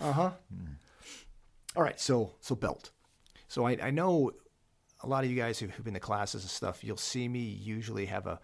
[0.00, 0.30] Uh huh.
[1.76, 2.90] All right, so so belt.
[3.48, 4.32] So I, I know
[5.02, 6.82] a lot of you guys who've been to classes and stuff.
[6.82, 8.40] You'll see me usually have a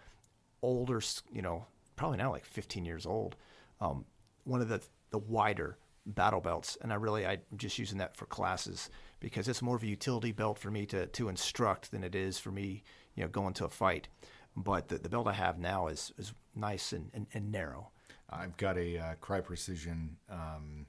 [0.63, 1.01] older,
[1.33, 3.37] you know, probably now like 15 years old.
[3.81, 4.05] Um,
[4.45, 4.81] one of the
[5.11, 8.91] the wider battle belts, and I really I'm just using that for classes
[9.21, 12.39] because it's more of a utility belt for me to to instruct than it is
[12.39, 12.83] for me,
[13.15, 14.09] you know, going to a fight.
[14.57, 17.91] But the, the belt I have now is is nice and, and, and narrow.
[18.31, 20.87] I've got a uh, Crye Precision um,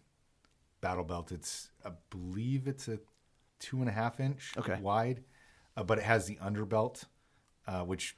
[0.82, 1.32] battle belt.
[1.32, 3.00] It's, I believe it's a
[3.60, 4.78] two and a half inch Okay.
[4.82, 5.24] wide,
[5.78, 7.06] uh, but it has the underbelt,
[7.68, 8.16] uh, which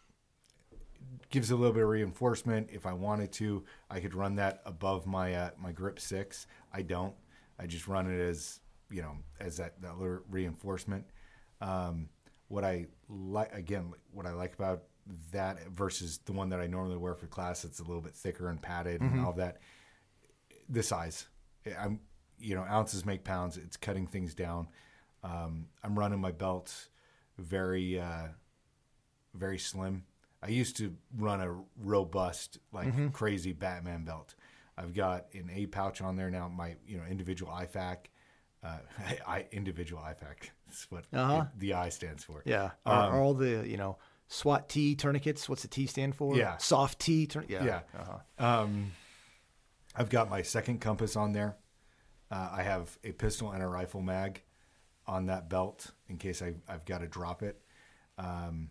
[1.30, 2.70] gives a little bit of reinforcement.
[2.72, 6.48] If I wanted to, I could run that above my uh, my grip six.
[6.74, 7.14] I don't.
[7.60, 11.06] I just run it as you know as that that little reinforcement.
[11.62, 12.10] Um,
[12.48, 14.84] what I like again, what I like about
[15.32, 18.50] that versus the one that I normally wear for class, it's a little bit thicker
[18.50, 19.62] and padded and all that.
[20.70, 21.28] The size,
[21.80, 22.00] I'm
[22.40, 23.58] you know ounces make pounds.
[23.58, 24.68] It's cutting things down.
[25.24, 26.90] Um, I'm running my belt
[27.38, 28.28] very uh,
[29.34, 30.04] very slim.
[30.44, 34.34] I used to run a robust, like crazy Batman belt.
[34.78, 36.48] I've got an A pouch on there now.
[36.48, 37.98] My you know individual IFAK,
[38.64, 38.78] uh,
[39.28, 40.50] I individual IFAK.
[40.68, 41.42] That's what Uh-huh.
[41.54, 42.42] it- the I stands for.
[42.46, 42.72] Yeah.
[42.86, 43.98] Are, are all the, you know,
[44.30, 46.36] SWAT T tourniquets, what's the T stand for?
[46.36, 46.58] Yeah.
[46.58, 47.28] Soft T.
[47.28, 47.64] Turn- yeah.
[47.66, 47.80] Yeah.
[48.00, 48.62] Uh-huh.
[48.64, 48.94] Um,
[49.96, 51.58] I've got my second compass on there.
[52.32, 54.42] Uh, I have a pistol and a rifle mag
[55.06, 57.62] on that belt in case I, I've got to drop it.
[58.18, 58.70] Um,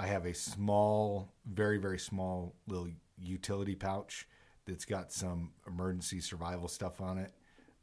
[0.00, 2.88] I have a small, very, very small little
[3.18, 4.26] utility pouch
[4.66, 7.34] that's got some emergency survival stuff on it.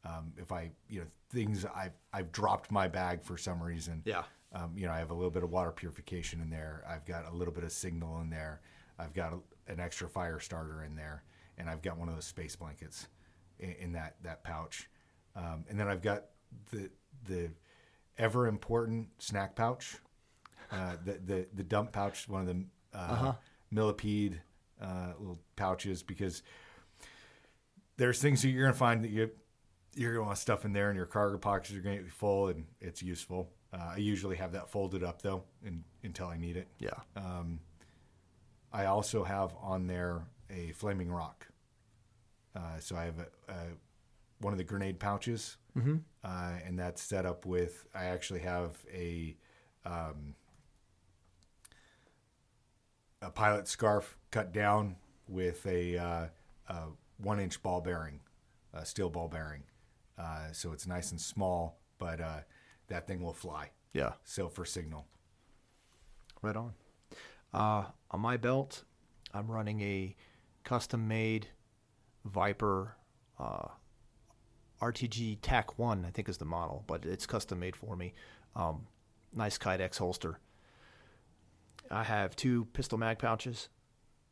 [0.04, 4.02] Um, if I, you know, things I've, I've dropped my bag for some reason.
[4.04, 4.24] Yeah.
[4.52, 6.82] Um, you know, I have a little bit of water purification in there.
[6.88, 8.62] I've got a little bit of signal in there.
[8.98, 11.22] I've got a, an extra fire starter in there,
[11.56, 13.06] and I've got one of those space blankets
[13.60, 14.90] in, in that that pouch.
[15.36, 16.24] Um, and then I've got
[16.72, 16.90] the
[17.28, 17.50] the
[18.16, 19.98] ever important snack pouch,
[20.70, 22.64] uh, the the the dump pouch, one of the
[22.98, 23.32] uh,
[23.70, 24.40] millipede
[24.80, 26.42] uh, little pouches, because
[27.96, 29.30] there's things that you're gonna find that you
[29.94, 32.66] you're gonna want stuff in there, and your cargo pockets are gonna be full, and
[32.80, 33.50] it's useful.
[33.72, 36.68] Uh, I usually have that folded up though, in, until I need it.
[36.78, 36.90] Yeah.
[38.72, 41.46] I also have on there a flaming rock.
[42.54, 43.54] Uh, so I have a, a,
[44.40, 45.56] one of the grenade pouches,
[46.24, 47.86] uh, and that's set up with.
[47.94, 49.36] I actually have a
[49.86, 50.34] um,
[53.22, 54.96] a pilot scarf cut down
[55.28, 56.26] with a, uh,
[56.68, 56.82] a
[57.18, 58.20] one inch ball bearing,
[58.72, 59.64] a steel ball bearing.
[60.18, 62.40] Uh, so it's nice and small, but uh,
[62.88, 63.70] that thing will fly.
[63.92, 64.12] Yeah.
[64.24, 65.06] So for signal,
[66.42, 66.72] Right on.
[67.52, 68.84] Uh, on my belt,
[69.34, 70.14] I'm running a
[70.64, 71.48] custom made
[72.24, 72.96] Viper
[73.38, 73.68] uh,
[74.80, 78.14] RTG TAC 1, I think is the model, but it's custom made for me.
[78.54, 78.86] Um,
[79.34, 80.38] nice Kydex holster.
[81.90, 83.68] I have two pistol mag pouches,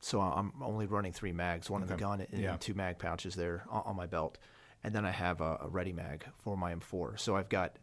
[0.01, 2.57] so I'm only running three mags, one in the gun and Yeah.
[2.59, 4.39] two mag pouches there on, on my belt.
[4.85, 7.19] And then I have a, a ready mag for my M4.
[7.19, 7.79] So I've got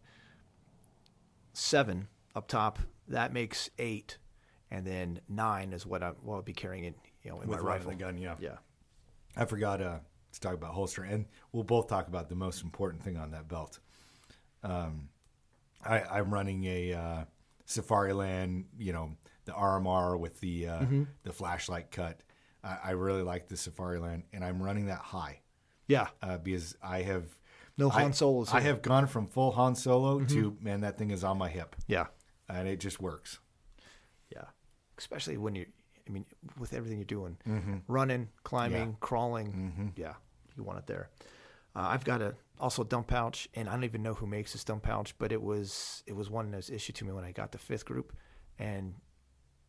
[1.54, 2.80] seven up top.
[3.08, 4.18] That makes eight,
[4.72, 7.66] and then nine is what I will be carrying it, you know, in with my
[7.66, 7.92] right rifle.
[7.92, 8.36] in the gun, yeah.
[8.40, 8.58] Yeah,
[9.36, 10.00] I forgot uh,
[10.32, 13.48] to talk about holster, and we'll both talk about the most important thing on that
[13.48, 13.80] belt.
[14.64, 15.10] Um,
[15.84, 17.24] I, I'm running a uh,
[17.68, 21.04] Safariland, you know, the RMR with the uh, Mm-hmm.
[21.24, 22.22] the flashlight cut.
[22.64, 25.42] I, I really like the Safariland, and I'm running that high
[25.88, 27.26] yeah, uh, because I have
[27.78, 28.58] No I- Han Solos I.
[28.60, 28.68] Mm-hmm.
[28.68, 32.06] have gone from full Han Solo to man, that thing is on my hip, yeah,
[32.48, 33.40] and it just works.
[34.34, 34.46] yeah.
[34.98, 35.66] Especially when you,
[36.08, 36.26] I mean,
[36.60, 37.38] with everything you're doing,
[37.88, 38.96] running, climbing, Yeah.
[39.00, 39.94] crawling.
[39.98, 40.14] Yeah,
[40.56, 41.10] you want it there.
[41.76, 44.54] Uh, I've got a also a dump pouch, and I don't even know who makes
[44.54, 47.24] this dump pouch, but it was it was one that was issued to me when
[47.26, 48.14] I got the fifth group,
[48.60, 48.94] and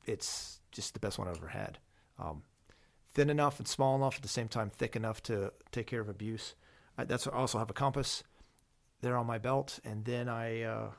[0.07, 1.79] it's just the best one I've ever had.
[2.19, 2.43] Um,
[3.13, 6.09] thin enough and small enough at the same time, thick enough to take care of
[6.09, 6.55] abuse.
[6.99, 8.23] I, that's I also have a compass
[9.01, 10.91] there on my belt, and then I uh,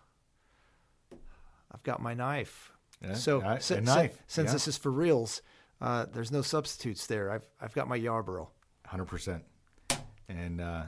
[1.72, 2.72] I've got my knife.
[3.02, 4.54] Yeah, so a si- si- knife, since yeah.
[4.54, 5.42] this is for reals,
[5.82, 7.32] uh, there's no substitutes there.
[7.32, 8.50] I've I've got my Yarborough.
[8.86, 9.44] Hundred percent,
[10.30, 10.84] and uh,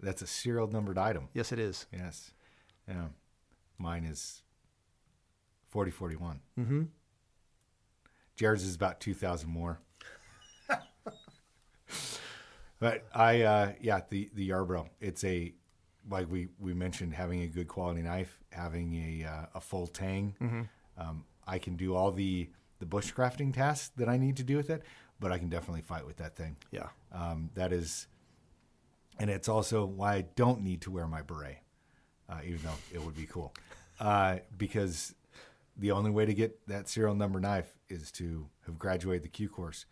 [0.00, 1.28] that's a serial numbered item.
[1.34, 1.86] Yes, it is.
[1.92, 2.32] Yes.
[2.88, 3.06] Yeah.
[3.78, 4.42] Mine is
[5.70, 6.40] 4041.
[6.58, 6.82] Mm-hmm.
[8.36, 9.80] Jared's is about two thousand more.
[12.78, 14.88] but I, uh, yeah, the the Yarborough.
[15.00, 15.52] It's a
[16.10, 20.34] like we we mentioned having a good quality knife, having a uh, a full tang.
[20.98, 24.70] Um, I can do all the the bushcrafting tasks that I need to do with
[24.70, 24.82] it,
[25.20, 26.56] but I can definitely fight with that thing.
[26.72, 26.88] Yeah.
[27.12, 28.08] Um, that is,
[29.20, 31.58] and it's also why I don't need to wear my beret,
[32.28, 33.54] uh, even though it would be cool,
[34.00, 35.14] uh, because
[35.76, 39.48] the only way to get that serial number knife is to have graduated the Q
[39.48, 39.84] course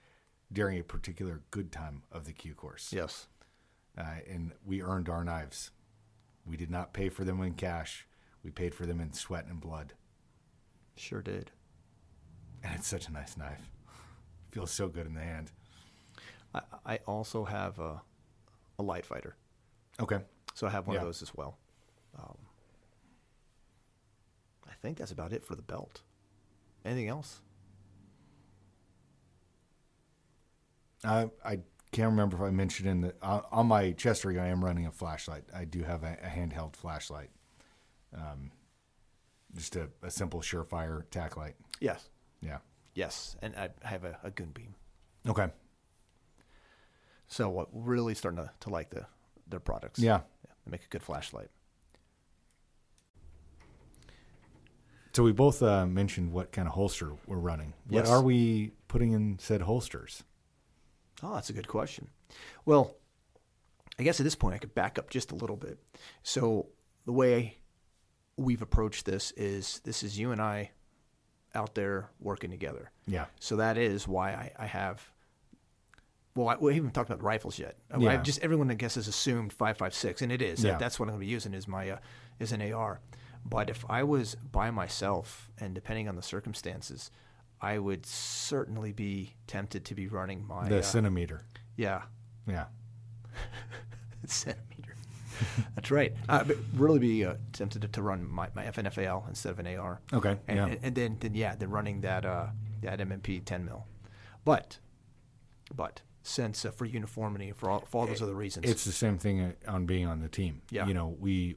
[0.53, 3.29] during a particular good time of the Q course, Yes.
[3.97, 5.71] uh, and we earned our knives.
[6.45, 8.09] We did not pay for them in cash.
[8.43, 9.93] We paid for them in sweat and blood,
[10.97, 11.51] Sure did.
[12.65, 13.71] and it's such a nice knife.
[14.51, 15.53] Feels so good in the hand.
[16.55, 18.03] I, I also have a,
[18.79, 19.37] a light fighter,
[20.01, 20.21] Okay.
[20.55, 21.03] so I have one Yeah.
[21.03, 21.59] of those as well.
[22.19, 22.37] Um,
[24.69, 26.03] I think that's about it for the belt.
[26.85, 27.41] Anything else?
[31.05, 31.59] I I
[31.93, 34.87] can't remember if I mentioned in the uh, on my chest rig I am running
[34.87, 35.45] a flashlight.
[35.55, 37.31] I do have a, a handheld flashlight,
[38.15, 38.51] um,
[39.55, 41.55] just a, a simple Surefire tack light.
[41.81, 42.09] Yes.
[42.41, 42.59] Yeah.
[42.95, 44.75] Yes, and I have a, a goon beam.
[45.29, 45.49] Okay.
[47.29, 49.07] So what really starting to, to like the
[49.49, 49.99] their products.
[50.01, 50.21] Yeah.
[50.65, 51.49] They make a good flashlight.
[55.13, 57.75] So we both uh, mentioned what kind of holster we're running.
[57.89, 58.09] What Yes.
[58.09, 60.23] are we putting in said holsters?
[61.23, 62.09] Oh, that's a good question.
[62.65, 62.97] Well,
[63.99, 65.79] I guess at this point I could back up just a little bit.
[66.23, 66.69] So
[67.05, 67.59] the way
[68.37, 70.71] we've approached this is this is you and I
[71.55, 72.91] out there working together.
[73.07, 73.27] Yeah.
[73.41, 75.11] So that is why I, I have.
[76.37, 77.77] Well, I, we haven't talked about rifles yet.
[77.99, 78.11] Yeah.
[78.11, 80.63] I've just everyone I guess has assumed five five six, and it is.
[80.63, 80.73] Yeah.
[80.73, 81.99] That, that's what I'm going to be using is my uh,
[82.39, 83.01] is an AR.
[83.45, 87.11] But if I was by myself, and depending on the circumstances,
[87.61, 91.43] I would certainly be tempted to be running my The uh, centimeter.
[91.77, 92.03] yeah
[92.47, 92.67] Yeah.
[94.27, 94.97] centimeter.
[95.75, 96.15] That's right.
[96.27, 100.01] But really be uh, tempted to, run my, my FNFAL instead of an AR.
[100.13, 100.37] Okay.
[100.49, 100.67] And, yeah.
[100.67, 102.47] and, and then, then yeah, then running that uh,
[102.83, 103.87] that MMP 10 mil.
[104.45, 104.79] But,
[105.75, 109.19] but since uh, for uniformity, for all, for all those other reasons, It's the same
[109.19, 110.63] thing uh, on being on the team.
[110.71, 110.87] Yeah.
[110.87, 111.57] You know, we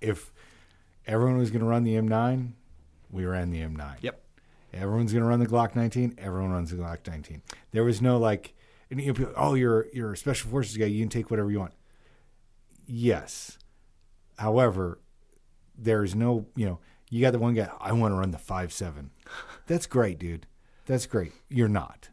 [0.00, 0.32] if
[1.06, 2.52] everyone was going to run the M9,
[3.10, 3.96] we ran the M9.
[4.00, 4.21] yep,
[4.72, 6.14] Everyone's going to run the Glock 19.
[6.18, 7.42] Everyone runs the Glock 19.
[7.72, 8.54] There was no like,
[9.36, 10.86] oh, you're you're a special forces guy.
[10.86, 11.74] You can take whatever you want.
[12.86, 13.58] Yes,
[14.38, 15.00] however,
[15.76, 17.70] there's no you know you got the one guy.
[17.80, 19.10] I want to run the five seven.
[19.66, 20.46] That's great, dude.
[20.86, 21.32] That's great.
[21.48, 22.08] You're not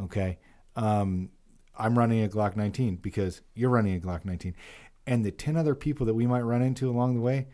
[0.00, 0.38] okay.
[0.76, 1.30] Um,
[1.76, 4.54] I'm running a Glock 19 because you're running a Glock 19,
[5.06, 7.48] and the ten other people that we might run into along the way,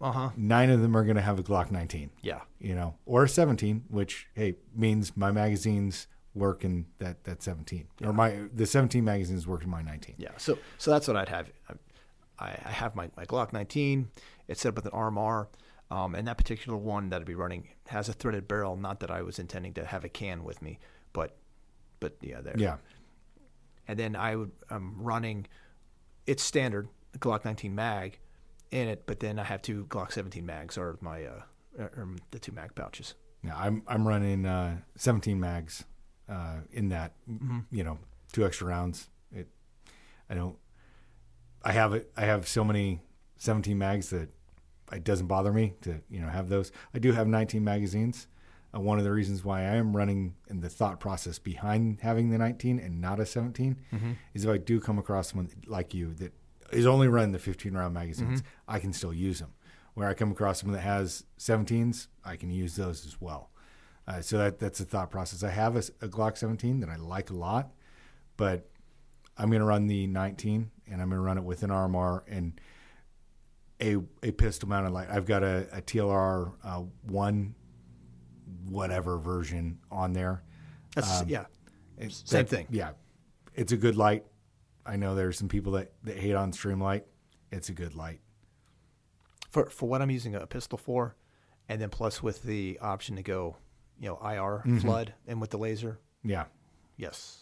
[0.00, 2.94] uh huh, nine of them are going to have a Glock 19 yeah, you know,
[3.06, 8.38] or a 17, which hey means my magazines work in that that 17, or my
[8.54, 10.16] the 17 magazines work in my 19.
[10.18, 10.30] yeah.
[10.38, 11.50] So so that's what I'd have.
[12.38, 14.08] I, I have my, my Glock 19.
[14.48, 15.46] It's set up with an RMR.
[15.90, 18.76] Um, and that particular one that I'd be running has a threaded barrel.
[18.76, 20.78] Not that I was intending to have a can with me,
[21.12, 21.36] but
[21.98, 22.54] but yeah, there.
[22.56, 22.76] Yeah,
[23.88, 25.46] and then I would I'm running
[26.26, 26.88] it's standard
[27.18, 28.20] Glock 19 mag
[28.70, 31.42] in it, but then I have two Glock 17 mags or my uh
[31.78, 33.14] or, the two mag pouches.
[33.44, 33.56] yeah.
[33.56, 35.84] I'm I'm running uh, 17 mags
[36.28, 37.12] uh, in that,
[37.70, 37.98] you know,
[38.32, 39.08] two extra rounds.
[39.32, 39.48] It,
[40.28, 40.56] I don't.
[41.62, 42.10] I have it.
[42.16, 43.00] I have so many
[43.38, 44.28] 17 mags that
[44.92, 46.72] it doesn't bother me to you know have those.
[46.94, 48.26] I do have 19 magazines.
[48.74, 52.30] Uh, one of the reasons why I am running in the thought process behind having
[52.30, 53.76] the 19 and not a 17
[54.32, 56.32] is if I do come across someone like you that
[56.72, 59.52] is only running the 15 round magazines, I can still use them.
[59.94, 63.50] Where I come across someone that has 17s, I can use those as well.
[64.06, 65.42] Uh, so that that's the thought process.
[65.42, 67.70] I have a, a Glock 17 that I like a lot,
[68.36, 68.68] but
[69.36, 72.22] I'm going to run the 19 and I'm going to run it with an RMR
[72.28, 72.60] and
[73.80, 75.08] a a pistol mounted light.
[75.10, 77.54] I've got a, a TLR uh, one
[78.68, 80.42] whatever version on there.
[80.94, 81.44] That's Um, yeah.
[81.98, 82.66] It's Same that- thing.
[82.70, 82.92] Yeah,
[83.54, 84.24] it's a good light.
[84.86, 87.02] I know there's some people that, that hate on Streamlight.
[87.52, 88.20] It's a good light.
[89.50, 91.16] For for what I'm using a pistol for,
[91.68, 93.56] and then plus with the option to go,
[93.98, 94.78] you know, IR Mm-hmm.
[94.78, 95.98] flood and with the laser.
[96.22, 96.44] Yeah.
[96.96, 97.38] Yes.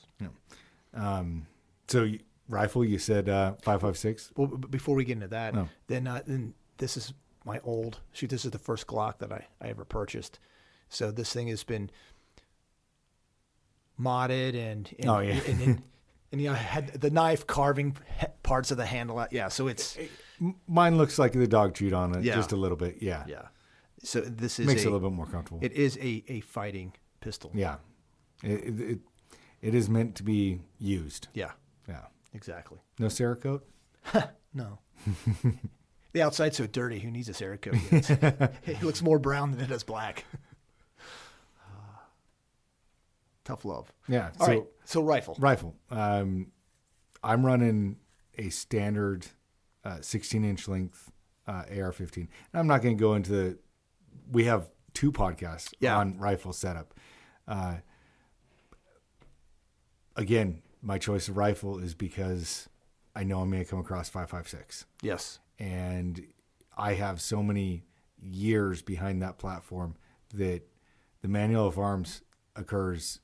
[0.95, 1.47] Um,
[1.87, 4.33] so you, rifle, you said uh, five five six.
[4.37, 5.69] Well, b- before we get into that, Oh.
[5.87, 7.13] then uh, then this is
[7.45, 8.31] my old shoot.
[8.31, 10.39] This is the first Glock that I, I ever purchased.
[10.89, 11.91] So this thing has been
[14.01, 15.41] modded and, and Oh, yeah.
[15.47, 15.83] and, and,
[16.33, 17.97] and, you know, had the knife carving
[18.43, 19.19] parts of the handle.
[19.19, 19.33] out.
[19.33, 19.97] Yeah, so it's
[20.41, 22.35] M- Mine looks like the dog chewed on it Yeah.
[22.37, 22.99] just a little bit.
[23.01, 23.49] Yeah, yeah.
[24.03, 25.59] So this is makes a, it a little bit more comfortable.
[25.63, 27.51] It is a, a fighting pistol.
[27.55, 27.77] yeah,
[28.45, 28.99] It, it, it,
[29.61, 31.27] it is meant to be used.
[31.35, 31.51] Yeah,
[31.89, 32.03] Yeah.
[32.33, 32.79] exactly.
[33.01, 33.63] No Cerakote?
[34.55, 34.79] No.
[36.13, 37.01] the outside's so dirty.
[37.01, 38.53] Who needs a Cerakote?
[38.67, 40.25] It looks more brown than it does black.
[43.49, 43.91] Tough love.
[44.09, 44.29] Yeah.
[44.41, 44.65] All so right.
[44.85, 45.35] So rifle.
[45.41, 45.75] rifle.
[45.91, 46.49] Um,
[47.25, 47.97] I'm running
[48.37, 49.27] a standard
[49.87, 51.11] uh, 16 inch length
[51.47, 52.17] uh, AR-15.
[52.19, 53.59] And I'm not going to go into the.
[54.31, 55.97] We have two podcasts Yeah.
[55.97, 56.93] on rifle setup.
[57.47, 57.77] Uh,
[60.15, 62.69] again, my choice of rifle is because
[63.17, 65.39] I know I'm going to come across 556 Yes.
[65.59, 66.21] and
[66.77, 67.85] I have so many
[68.21, 69.97] years behind that platform
[70.35, 70.63] that
[71.23, 72.21] the manual of arms
[72.55, 73.21] occurs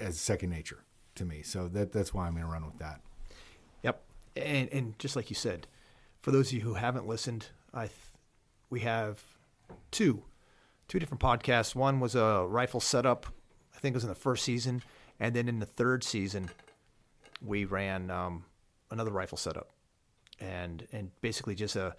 [0.00, 0.84] as second nature
[1.16, 1.42] to me.
[1.42, 3.00] So that that's why I'm going to run with that.
[3.82, 4.02] Yep.
[4.36, 5.66] And and just like you said,
[6.20, 7.92] for those of you who haven't listened, I th-
[8.70, 9.20] we have
[9.90, 10.22] two
[10.88, 11.74] two different podcasts.
[11.74, 13.26] One was a rifle setup.
[13.76, 14.82] I think it was in the first season,
[15.20, 16.50] and then in the third season,
[17.44, 18.44] we ran um,
[18.90, 19.70] another rifle setup,
[20.40, 21.94] and and basically just a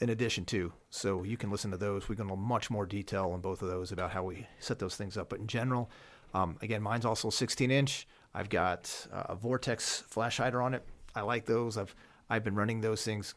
[0.00, 0.72] in addition to.
[0.90, 2.08] So you can listen to those.
[2.08, 4.96] We go into much more detail on both of those about how we set those
[4.96, 5.28] things up.
[5.28, 5.90] But in general,
[6.36, 8.06] um, again, mine's also 16 inch.
[8.34, 10.84] I've got uh, a Vortex flash hider on it.
[11.14, 11.76] I like those.
[11.78, 11.94] I've
[12.28, 13.34] I've been running those things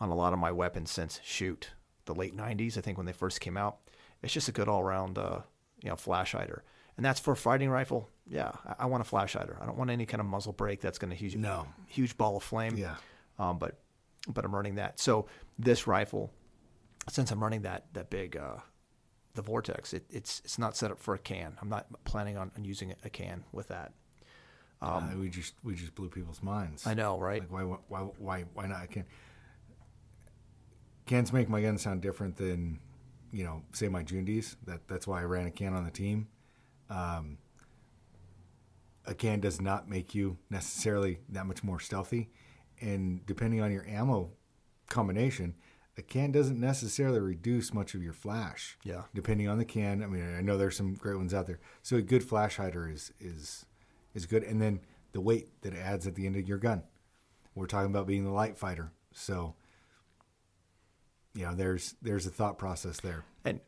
[0.00, 1.70] on a lot of my weapons since shoot
[2.06, 2.76] the late 90s.
[2.76, 3.78] I think when they first came out.
[4.22, 5.40] It's just a good all around uh,
[5.82, 6.64] you know flash hider.
[6.96, 8.08] And that's for a fighting rifle.
[8.26, 9.58] Yeah, I, I want a flash hider.
[9.60, 11.66] I don't want any kind of muzzle brake that's going to huge No.
[11.88, 12.76] huge ball of flame.
[12.76, 12.96] Yeah.
[13.38, 13.78] Um, but
[14.26, 14.98] but I'm running that.
[14.98, 15.26] So
[15.58, 16.32] this rifle,
[17.08, 18.56] since I'm running that that big uh,
[19.34, 21.56] the Vortex, it, it's it's not set up for a can.
[21.60, 23.92] I'm not planning on, using a can with that.
[25.14, 26.86] uh, we just we just blew people's minds.
[26.86, 27.40] Um, I know, right?
[27.40, 28.80] Like why why why why not?
[28.80, 29.06] I can't.
[31.06, 32.80] Cans make my gun sound different than,
[33.30, 34.56] you know, say my Jundies.
[34.66, 36.28] That that's why I ran a can on the team.
[36.88, 37.38] Um,
[39.06, 42.30] a can does not make you necessarily that much more stealthy,
[42.80, 44.30] and depending on your ammo
[44.88, 45.54] combination,
[45.96, 48.76] a can doesn't necessarily reduce much of your flash.
[48.84, 49.02] Yeah.
[49.14, 51.60] Depending on the can, I mean, I know there's some great ones out there.
[51.82, 53.64] So a good flash hider is is
[54.14, 54.80] is good, and then
[55.12, 56.82] the weight that it adds at the end of your gun.
[57.54, 59.54] We're talking about being the light fighter, so
[61.34, 63.24] you know there's there's a thought process there.
[63.44, 63.60] And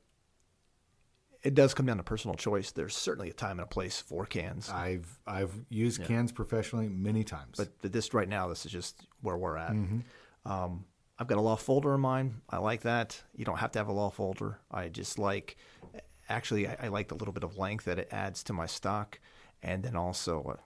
[1.45, 2.73] it does come down to personal choice.
[2.73, 4.69] There's certainly a time and a place for cans.
[4.69, 7.57] I've I've used cans professionally many times.
[7.57, 9.71] but this right now, this is just where we're at.
[9.71, 10.51] Mm-hmm.
[10.51, 10.85] Um,
[11.19, 12.43] I've got a law folder in mine.
[12.51, 13.23] I like that.
[13.35, 14.59] You don't have to have a law folder.
[14.71, 15.57] I just like,
[16.29, 19.19] actually, I, I like the little bit of length that it adds to my stock,
[19.63, 20.63] and then also uh,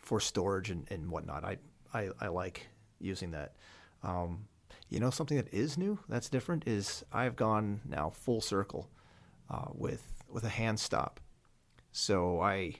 [0.00, 1.44] for storage and, and whatnot.
[1.44, 1.58] I,
[1.92, 2.68] I I like
[3.00, 3.54] using that.
[4.02, 4.46] Um,
[4.88, 8.88] you know, something that is new that's different is I've gone now full circle
[9.50, 11.20] uh, with with a hand stop.
[11.90, 12.74] So I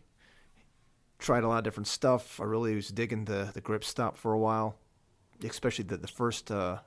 [1.18, 2.40] tried a lot of different stuff.
[2.40, 4.76] I really was digging the the grip stop for a while,
[5.45, 6.78] especially the the first uh,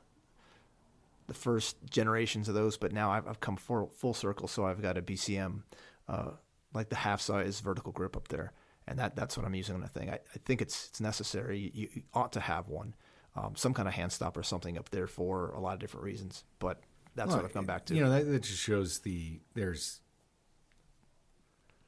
[1.27, 2.77] the first generations of those.
[2.77, 5.63] But now I've, I've come full full circle, so I've got a BCM,
[6.07, 6.31] uh,
[6.73, 8.53] like the half size vertical grip up there,
[8.87, 10.09] and that that's what I'm using on the thing.
[10.09, 11.71] I, I think it's it's necessary.
[11.73, 12.95] You, you ought to have one,
[13.35, 16.03] um, some kind of hand stop or something up there for a lot of different
[16.05, 16.43] reasons.
[16.59, 16.81] But
[17.15, 17.95] that's Well, what I've come back to.
[17.95, 20.01] You know, that, that just shows the there's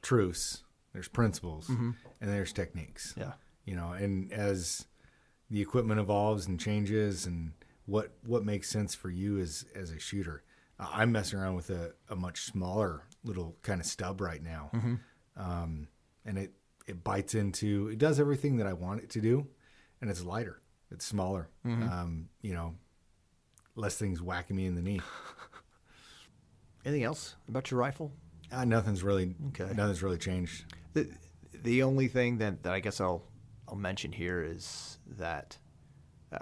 [0.02, 0.62] truths,
[0.92, 3.12] there's principles, and there's techniques.
[3.12, 3.20] Mm-hmm.
[3.20, 3.32] yeah,
[3.64, 4.84] You know, and as
[5.54, 7.52] the equipment evolves and changes, and
[7.86, 10.42] what what makes sense for you as as a shooter.
[10.80, 14.94] I'm messing around with a, a much smaller little kind of stub right now, Mm-hmm.
[15.36, 15.88] um,
[16.26, 16.52] and it
[16.86, 19.46] it bites into it does everything that I want it to do,
[20.00, 21.48] and it's lighter, it's smaller.
[21.64, 21.82] Mm-hmm.
[21.88, 22.74] Um, you know,
[23.76, 25.00] less things whacking me in the knee.
[26.84, 28.12] anything else about your rifle?
[28.52, 29.72] Uh, nothing's really Okay.
[29.74, 30.64] nothing's really changed.
[30.94, 31.08] The
[31.62, 33.22] the only thing that, that I guess I'll
[33.74, 35.58] I'll mention here is that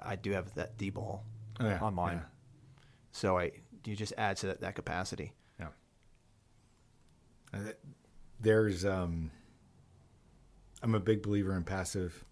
[0.02, 1.20] I do have that DBAL
[1.60, 2.28] Oh, yeah, on mine, yeah.
[3.10, 3.52] so I
[3.86, 5.32] you just add to that, that capacity.
[5.58, 5.68] Yeah.
[7.54, 7.58] Uh,
[8.40, 9.30] There's um
[10.82, 12.22] I'm a big believer in passive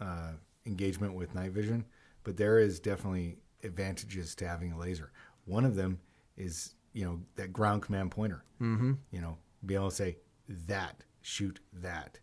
[0.00, 0.32] uh,
[0.66, 1.84] engagement with night vision,
[2.22, 5.10] but there is definitely advantages to having a laser.
[5.46, 5.98] One of them
[6.36, 8.44] is, you know, that ground command pointer.
[8.60, 8.92] Mm-hmm.
[9.10, 10.18] You know, be able to say
[10.66, 12.18] that, shoot that.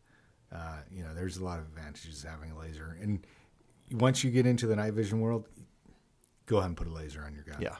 [0.51, 2.97] Uh, you know, there's a lot of advantages to having a laser.
[3.01, 3.25] And
[3.91, 5.47] once you get into the night vision world,
[6.45, 7.75] go ahead and put a laser on your gun Yeah,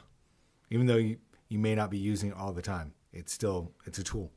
[0.70, 1.18] even though you,
[1.48, 4.32] you may not be using it all the time it's still it's a tool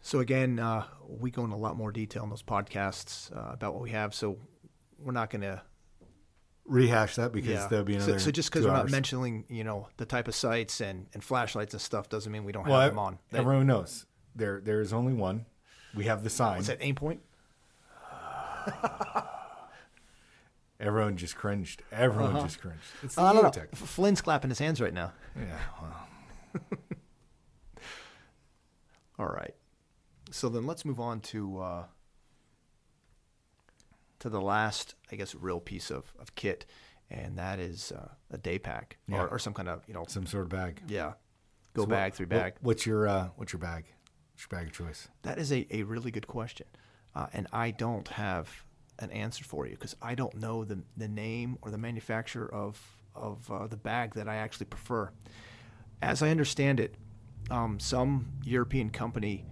[0.00, 3.72] So again, uh, we go into a lot more detail in those podcasts uh, about
[3.74, 4.14] what we have.
[4.14, 4.36] So
[4.98, 5.62] we're not going to
[6.64, 7.66] rehash that because Yeah.
[7.68, 8.18] there'll be So- another.
[8.18, 11.72] so, just because we're not mentioning, you know, the type of sites and, and flashlights
[11.72, 13.18] and stuff doesn't mean we don't well, have ev- them on.
[13.30, 15.46] That, everyone knows there there is only one.
[15.94, 16.56] We have the sign.
[16.56, 17.20] what's that aim point?
[20.80, 21.82] Everyone just cringed.
[21.92, 22.78] Everyone just cringed.
[23.02, 23.30] It's the Uh-huh.
[23.30, 23.50] I don't know.
[23.50, 23.68] Eotech.
[23.72, 25.12] F- Flynn's clapping his hands right now.
[25.36, 25.58] Yeah.
[25.80, 26.08] Well,
[29.18, 29.54] All right.
[30.30, 31.84] So then let's move on to uh,
[34.20, 36.64] to the last, I guess, real piece of, of kit,
[37.10, 39.22] and that is uh, a day pack Yeah.
[39.22, 40.80] or, or some kind of, you know, some sort of bag.
[40.88, 41.12] yeah,
[41.74, 42.54] go So what- bag, three what- bag.
[42.60, 43.84] what's your uh, What's your bag?
[44.42, 45.08] Your bag of choice?
[45.22, 46.66] That is a, a really good question.
[47.14, 48.64] Uh, and I don't have
[48.98, 52.80] an answer for you because I don't know the, the name or the manufacturer of,
[53.14, 55.10] of uh, the bag that I actually prefer.
[56.00, 56.94] As I understand it,
[57.50, 59.44] um, some European company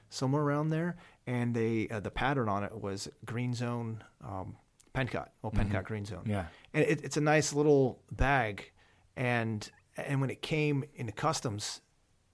[0.09, 0.97] somewhere around there.
[1.27, 4.55] And they uh, the pattern on it was Green Zone um,
[4.93, 6.23] Pencott, well, Pencott Green Zone.
[6.25, 6.45] Yeah.
[6.73, 8.71] and it, it's a nice little bag
[9.15, 11.81] and and when it came into customs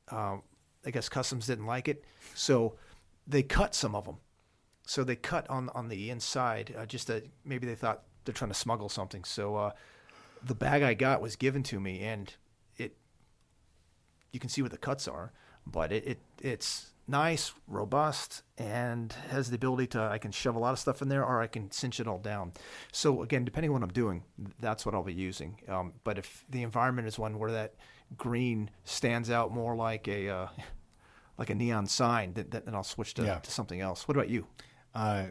[0.09, 0.41] um,
[0.85, 2.75] i guess customs didn't like it so
[3.27, 4.17] they cut some of them
[4.85, 8.51] so they cut on on the inside uh, just that maybe they thought they're trying
[8.51, 9.23] to smuggle something.
[9.23, 9.71] So uh,
[10.43, 12.33] the bag i got was given to me and
[12.77, 12.95] it
[14.31, 15.31] you can see what the cuts are
[15.65, 20.59] but it, it it's nice robust and has the ability to i can shove a
[20.59, 22.51] lot of stuff in there or i can cinch it all down
[22.91, 24.23] so again depending on what i'm doing
[24.59, 27.75] that's what i'll be using um, but if the environment is one where that
[28.17, 30.47] green stands out more like a uh,
[31.37, 33.39] like a neon sign then, then i'll switch to, Yeah.
[33.39, 34.45] to something else what about you
[34.93, 35.27] Uh,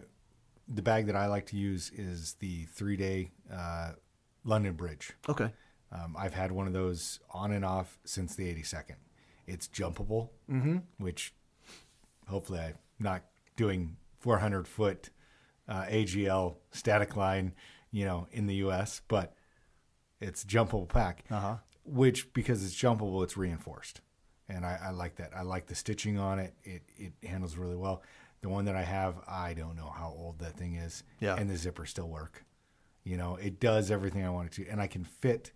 [0.69, 3.93] the bag that I like to use is the three day uh,
[4.45, 5.13] London Bridge.
[5.29, 5.53] okay
[5.93, 8.97] Um, I've had one of those on and off since the 82nd.
[9.47, 10.79] It's jumpable, mm-hmm.
[10.99, 11.35] which
[12.29, 13.23] hopefully I'm not
[13.57, 15.11] doing 400 foot
[15.69, 17.55] uh, AGL static line,
[17.91, 19.35] you know, in the U.S., but
[20.21, 21.25] it's jumpable pack.
[21.31, 21.57] Uh-huh.
[21.85, 24.01] Which because it's jumpable, it's reinforced,
[24.49, 25.31] and I, I like that.
[25.37, 26.53] I like the stitching on it.
[26.65, 28.03] It it handles really well.
[28.41, 31.37] The one that I have, I don't know how old that thing is, Yeah.
[31.37, 32.45] and the zippers still work.
[33.05, 35.53] You know, it does everything I want it to, and I can fit.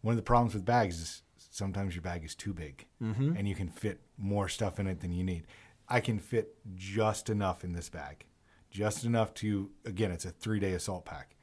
[0.00, 3.36] One of the problems with bags is sometimes your bag is too big, Mm-hmm.
[3.36, 5.46] and you can fit more stuff in it than you need.
[5.94, 8.24] I can fit just enough in this bag,
[8.70, 11.36] just enough to again, it's a three day assault pack.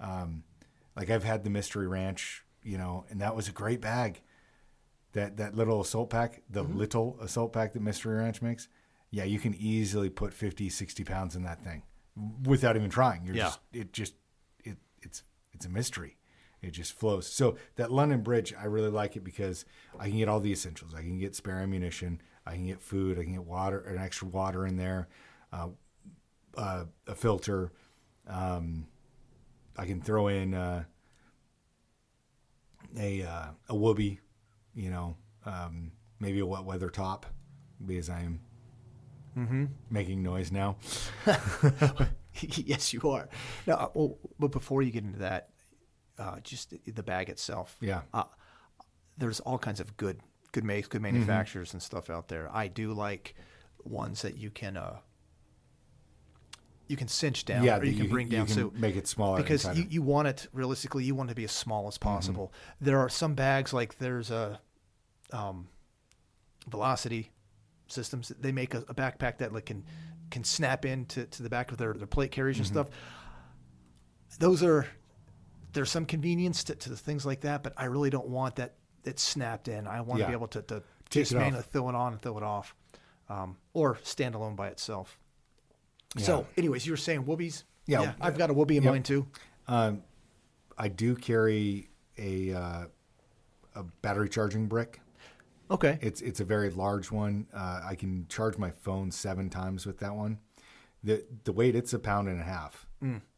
[0.00, 0.42] Um,
[0.96, 4.22] like I've had the Mystery Ranch, you know, and that was a great bag.
[5.12, 6.78] That that little assault pack, the Mm-hmm.
[6.78, 8.66] little assault pack that Mystery Ranch makes,
[9.10, 11.82] yeah, you can easily put 50, 60 pounds in that thing
[12.44, 13.24] without even trying.
[13.24, 13.44] You're Yeah.
[13.44, 14.14] just it just
[14.64, 15.22] it it's
[15.52, 16.16] it's a mystery.
[16.60, 17.26] It just flows.
[17.26, 19.64] So that London Bridge, I really like it because
[19.98, 20.94] I can get all the essentials.
[20.94, 22.20] I can get spare ammunition.
[22.46, 23.18] I can get food.
[23.18, 25.08] I can get water, an extra water in there,
[25.52, 25.68] uh,
[26.56, 27.72] uh, a filter.
[28.26, 28.86] Um,
[29.76, 30.84] I can throw in uh,
[32.98, 34.20] a uh, a whoopee,
[34.74, 35.16] you know,
[35.46, 37.26] um, maybe a wet weather top,
[37.84, 38.40] because I am
[39.90, 40.76] making noise now.
[42.40, 43.28] yes you are
[43.66, 45.50] now uh, well, but before you get into that
[46.18, 48.02] uh, just the bag itself Yeah.
[48.14, 48.24] uh,
[49.18, 50.20] there's all kinds of good
[50.52, 51.14] good makes good Mm-hmm.
[51.14, 52.48] manufacturers and stuff out there.
[52.52, 53.34] I do like
[53.84, 54.98] ones that you can uh
[56.88, 58.96] you can cinch down yeah, or you that can bring you down can so make
[58.96, 61.52] it smaller because you, of- you want it realistically you want it to be as
[61.52, 62.52] small as possible.
[62.80, 64.60] There are some bags like there's a
[65.32, 65.68] um,
[66.68, 67.30] velocity
[67.88, 69.84] systems they make a, a backpack that like can
[70.30, 72.78] can snap into to the back of their, their plate carriers Mm-hmm.
[72.78, 72.98] and stuff.
[74.38, 74.86] Those are
[75.72, 78.74] there's some convenience to, to things like that, but I really don't want that
[79.04, 79.86] it snapped in.
[79.86, 80.28] I want to Yeah.
[80.28, 82.74] be able to, to just manually throw it on and throw it off,
[83.28, 85.18] um, or stand alone by itself.
[86.18, 87.64] So, anyways, you were saying woobies.
[87.86, 88.12] Yeah.
[88.20, 88.92] I've got a woobie in Yep.
[88.92, 89.26] mine too.
[89.66, 90.02] Um,
[90.78, 92.84] I do carry a uh,
[93.74, 95.00] a battery charging brick.
[95.70, 95.98] Okay.
[96.02, 97.46] It's it's a very large one.
[97.52, 100.38] Uh, I can charge my phone seven times with that one.
[101.02, 102.86] the The weight it's a pound and a half.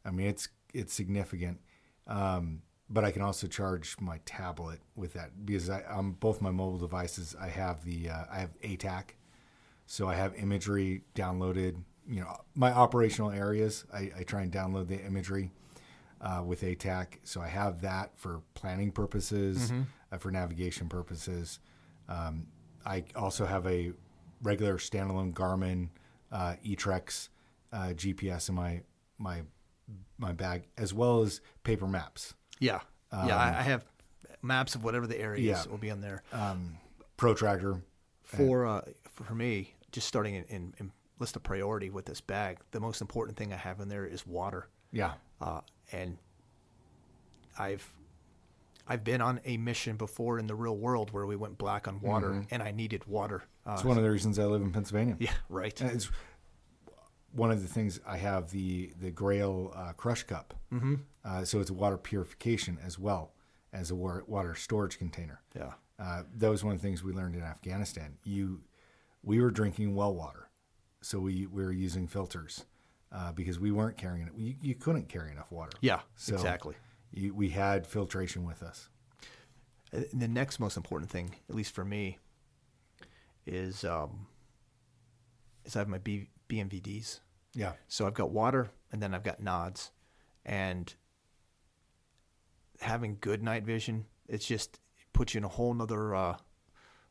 [0.04, 1.60] I mean it's it's significant.
[2.06, 6.50] Um, but I can also charge my tablet with that because I, on both my
[6.50, 9.14] mobile devices I have the uh, I have ATAK,
[9.86, 11.76] so I have imagery downloaded.
[12.06, 13.84] You know my operational areas.
[13.92, 15.50] I, I try and download the imagery
[16.20, 17.18] uh, with ATAK.
[17.24, 19.70] So I have that for planning purposes,
[20.12, 21.60] uh, for navigation purposes.
[22.08, 22.46] Um,
[22.84, 23.92] I also have a
[24.42, 25.88] regular standalone Garmin
[26.32, 27.28] uh, eTrex
[27.72, 28.82] uh, GPS in my
[29.18, 29.42] my
[30.18, 32.34] my bag, as well as paper maps.
[32.60, 32.80] Yeah.
[33.12, 33.18] yeah.
[33.20, 33.84] Um, I, I have
[34.42, 35.60] maps of whatever the area Yeah.
[35.60, 36.22] is will be on there.
[36.32, 36.78] Um,
[37.16, 37.80] protractor.
[38.22, 38.82] For uh,
[39.12, 43.00] for me, just starting in, in, in list of priority with this bag, the most
[43.00, 44.68] important thing I have in there is water.
[44.92, 45.12] Yeah.
[45.40, 45.60] uh,
[45.92, 46.18] and
[47.58, 47.88] I've
[48.88, 52.00] I've been on a mission before in the real world where we went black on
[52.00, 53.44] water, and I needed water.
[53.66, 55.16] Uh, It's one of the reasons I live in Pennsylvania.
[55.18, 55.80] yeah, right.
[57.34, 60.54] One of the things I have the the Grayl uh, Crush Cup.
[60.72, 60.94] Mm-hmm.
[61.24, 63.32] Uh, so it's a water purification as well
[63.72, 65.40] as a wa- water storage container.
[65.56, 68.18] Yeah, Uh, that was one of the things we learned in Afghanistan.
[68.24, 68.60] You,
[69.22, 70.48] we were drinking well water,
[71.00, 72.66] so we, we were using filters
[73.10, 74.32] uh, because we weren't carrying it.
[74.36, 75.72] You, you couldn't carry enough water.
[75.80, 76.74] yeah, So exactly.
[77.10, 78.88] You, we had filtration with us.
[79.92, 82.18] And the next most important thing, at least for me,
[83.46, 84.26] is um,
[85.64, 87.20] is I have my B, BMVDs.
[87.54, 87.72] Yeah.
[87.88, 89.90] So I've got water, and then I've got nods,
[90.44, 90.92] and
[92.80, 96.36] having good night vision, it's just it puts you in a whole nother uh,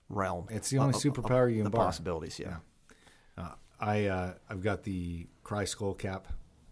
[0.10, 0.48] realm.
[0.50, 1.86] It's the only of- of- superpower you can the borrow.
[1.86, 2.40] possibilities.
[2.40, 2.58] Yeah.
[3.38, 6.28] Uh, I uh, I've got the Crye Skull Cap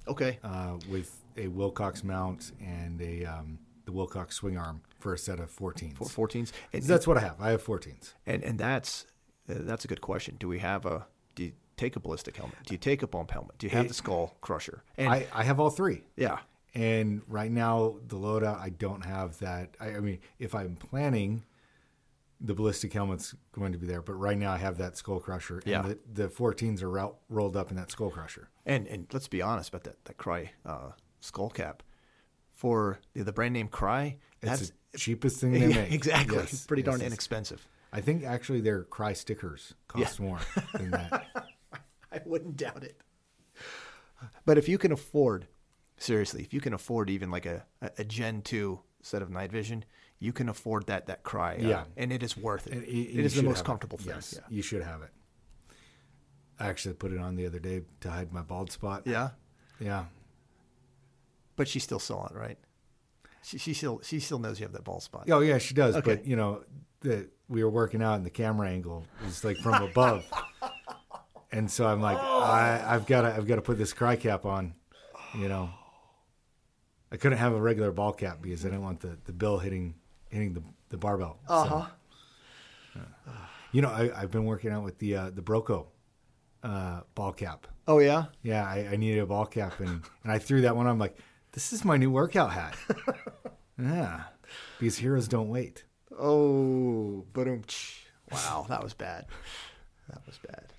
[0.08, 0.40] Okay.
[0.44, 5.40] uh, with a Wilcox mount and a um, the Wilcox swing arm for a set
[5.40, 5.96] of 14s.
[6.10, 6.52] For 14s.
[6.74, 7.36] And, That's what I have.
[7.40, 8.14] I have 14s.
[8.26, 9.06] and and that's
[9.50, 10.36] uh, that's a good question.
[10.40, 11.52] Do we have a do
[11.82, 12.58] take a ballistic helmet?
[12.66, 13.58] Do you take a bump helmet?
[13.58, 14.84] Do you have the skull crusher?
[14.98, 16.04] And I, I have all three.
[16.16, 16.40] yeah.
[16.74, 19.76] And right now, the loadout, I don't have that.
[19.82, 21.44] I, I mean, if I'm planning,
[22.40, 24.02] the ballistic helmet's going to be there.
[24.02, 25.58] But right now, I have that skull crusher.
[25.58, 25.82] And Yeah.
[25.82, 28.48] the, the 14s are rolled up in that skull crusher.
[28.66, 31.84] And and let's be honest about that that Crye uh, skull cap
[32.52, 34.16] for the, the brand name Crye.
[34.42, 35.92] It's That's the cheapest thing they yeah, make.
[35.92, 37.08] exactly Yes, pretty yes, darn yes.
[37.08, 37.68] inexpensive.
[37.92, 40.40] I think actually their Crye stickers cost more
[40.74, 41.26] than that.
[42.14, 43.00] I wouldn't doubt it.
[44.46, 45.48] But if you can afford,
[45.98, 47.66] seriously, if you can afford even like a,
[47.98, 49.84] a, Gen 2 set of night vision,
[50.20, 51.64] you can afford that that Crye.
[51.64, 51.84] uh, Yeah.
[51.98, 52.84] and it is worth it.
[52.84, 54.14] It is the most comfortable thing.
[54.16, 54.46] Yes, Yeah.
[54.50, 55.10] you should have it.
[56.60, 59.04] I actually put it on the other day to hide my bald spot.
[59.08, 59.30] yeah.
[59.80, 60.06] Yeah.
[61.56, 62.58] But she still saw it, right?
[63.44, 65.28] She, she still she still knows you have that bald spot.
[65.32, 65.96] Oh yeah, she does.
[65.96, 66.16] Okay.
[66.18, 66.64] But you know,
[67.00, 70.24] the we were working out and the camera angle is like from above,
[71.52, 74.46] and so I'm like, I, I've got to I've got to put this Crye cap
[74.46, 74.74] on.
[75.38, 75.70] You know,
[77.12, 79.96] I couldn't have a regular ball cap because I didn't want the, the bill hitting
[80.30, 81.40] hitting the the barbell.
[81.48, 81.86] So, Uh huh.
[83.72, 85.88] you know, I, I've been working out with the uh, the Broco
[86.64, 87.68] uh, ball cap.
[87.88, 88.26] Oh yeah.
[88.44, 90.88] Yeah, I, I needed a ball cap, and, and I threw that one.
[90.88, 91.18] I'm like,
[91.54, 92.76] this is my new workout hat.
[93.82, 94.24] yeah,
[94.80, 95.84] because heroes don't wait.
[96.20, 97.64] Oh, boom.
[98.32, 99.26] Wow, that was bad.
[100.10, 100.72] That was bad.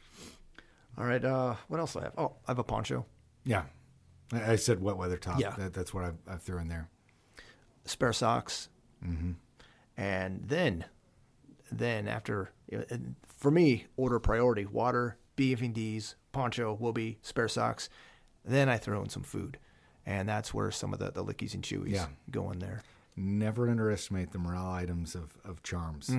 [0.98, 1.24] All right.
[1.24, 2.12] Uh, what else do I have?
[2.18, 3.06] Oh, I have a poncho,
[3.44, 3.64] Yeah,
[4.32, 5.40] I, I said wet weather top.
[5.40, 5.54] Yeah.
[5.58, 6.88] that, that's what I, I threw in there.
[7.84, 8.68] spare socks,
[9.04, 9.32] mm-hmm.
[9.96, 10.84] and then,
[11.70, 12.50] then after,
[13.24, 17.88] for me, order priority: water, BFDs, poncho, will be spare socks.
[18.44, 19.58] Then I throw in some food,
[20.04, 22.06] and that's where some of the the lickies and chewies Yeah.
[22.30, 22.82] go in there.
[23.16, 26.10] Never underestimate the morale items of, of charms.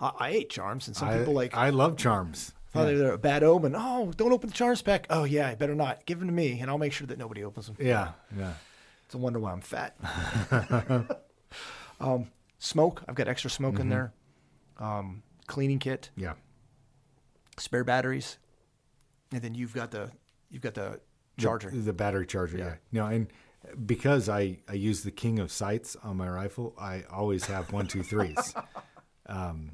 [0.00, 2.52] I, I ate charms, and some I, people like I love charms.
[2.70, 3.74] Thought they were a bad omen.
[3.76, 5.06] Oh, don't open the charms pack.
[5.10, 6.04] Oh yeah, I better not.
[6.06, 7.76] Give them to me, and I'll make sure that nobody opens them.
[7.80, 8.52] Yeah, yeah.
[9.06, 9.96] It's a wonder why I'm fat.
[12.00, 13.02] um, smoke.
[13.08, 14.12] I've got extra smoke in there.
[14.78, 16.34] Um, cleaning kit, Yeah.
[17.58, 18.38] spare batteries,
[19.32, 20.10] and then you've got the
[20.50, 21.00] you've got the
[21.38, 21.70] charger.
[21.70, 22.64] The, the battery charger, yeah.
[22.64, 22.74] Yeah.
[22.92, 23.26] No, and
[23.86, 27.86] because I, I use the king of sights on my rifle, I always have one,
[27.86, 28.54] two, threes.
[29.26, 29.72] um,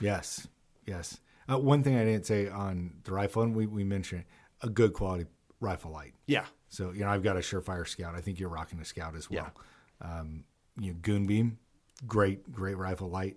[0.00, 0.46] yes,
[0.86, 1.18] yes.
[1.52, 4.24] Uh, one thing I didn't say on the rifle, and we, we mentioned
[4.62, 5.26] a good quality
[5.60, 6.14] rifle light.
[6.26, 8.14] yeah, So, you know, I've got a Surefire Scout.
[8.14, 9.52] I think you're rocking a Scout as well.
[10.00, 10.44] Um,
[10.80, 11.58] you know, Goon Beam,
[12.06, 13.36] great, great rifle light.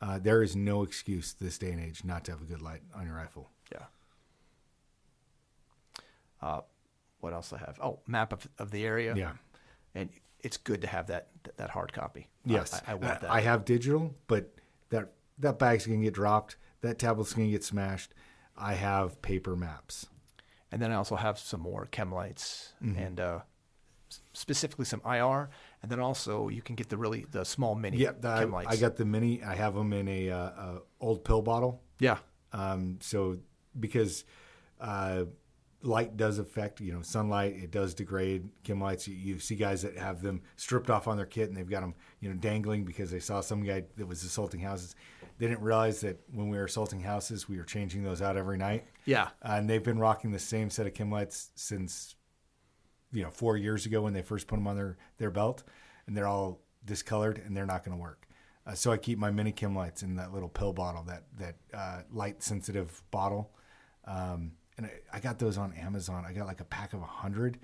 [0.00, 2.82] Uh, there is no excuse this day and age not to have a good light
[2.94, 3.50] on your rifle.
[3.72, 3.84] yeah.
[6.40, 6.60] Uh,
[7.20, 7.78] what else I have?
[7.82, 9.14] Oh, map of, of the area.
[9.16, 9.32] Yeah.
[9.94, 10.08] and
[10.40, 12.28] it's good to have that that, that hard copy.
[12.44, 13.30] Yes, I, I want that.
[13.30, 14.54] I have digital, but
[14.90, 16.56] that that bag's gonna get dropped.
[16.80, 18.14] That tablet's gonna get smashed.
[18.56, 20.06] I have paper maps.
[20.70, 22.98] And then I also have some more chem lights Mm-hmm.
[22.98, 23.40] and uh,
[24.32, 25.50] specifically some IR.
[25.82, 28.68] And then also you can get the really the small mini Yeah, the- chem lights.
[28.70, 29.42] I got the mini.
[29.42, 31.82] I have them in a, uh, a old pill bottle.
[31.98, 32.18] yeah,
[32.52, 33.38] Um, so
[33.78, 34.24] because
[34.80, 35.24] uh,
[35.82, 39.06] light does affect, you know, sunlight, it does degrade chem lights.
[39.08, 41.80] You, you see guys that have them stripped off on their kit and they've got
[41.80, 44.94] them, you know, dangling because they saw some guy that was assaulting houses.
[45.38, 48.58] They didn't realize that when we were assaulting houses, we were changing those out every
[48.58, 48.84] night.
[49.04, 52.16] yeah, Uh, and they've been rocking the same set of chem lights since,
[53.12, 55.62] you know, four years ago when they first put them on their, their belt.
[56.06, 58.26] And they're all discolored and they're not going to work.
[58.66, 61.56] Uh, so I keep my mini chem lights in that little pill bottle, that that
[61.72, 63.52] uh, light sensitive bottle.
[64.06, 66.24] Um, and I, I got those on Amazon.
[66.26, 67.58] I got like a pack of a hundred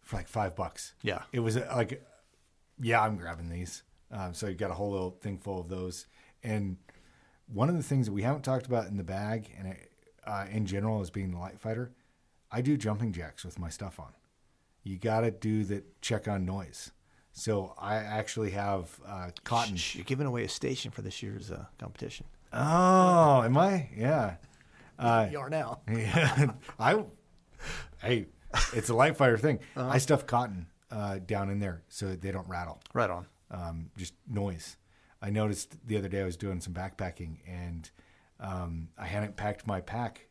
[0.00, 0.94] for like five bucks.
[1.02, 1.22] Yeah.
[1.32, 2.04] It was uh, like,
[2.80, 3.82] yeah, I'm grabbing these.
[4.10, 6.06] Um, so you got a whole little thing full of those.
[6.42, 6.76] And
[7.46, 9.90] one of the things that we haven't talked about in the bag and it,
[10.26, 11.92] uh, in general as being the light fighter,
[12.50, 14.12] I do jumping jacks with my stuff on.
[14.84, 16.90] You got to do the check on noise.
[17.32, 19.76] So I actually have uh, cotton.
[19.76, 22.26] Shh, you're giving away a station for this year's uh, competition.
[22.52, 23.88] Oh, am I?
[23.96, 24.36] Yeah.
[24.98, 25.80] Uh, You are now.
[25.90, 26.52] yeah.
[26.78, 27.02] I,
[28.02, 28.26] hey,
[28.72, 29.58] it's a light fighter thing.
[29.74, 29.88] Uh-huh.
[29.88, 32.78] I stuff cotton uh, down in there so that they don't rattle.
[32.94, 33.26] Right on.
[33.50, 34.76] um, just noise.
[35.22, 37.88] I noticed the other day I was doing some backpacking and
[38.40, 40.26] um, I hadn't packed my pack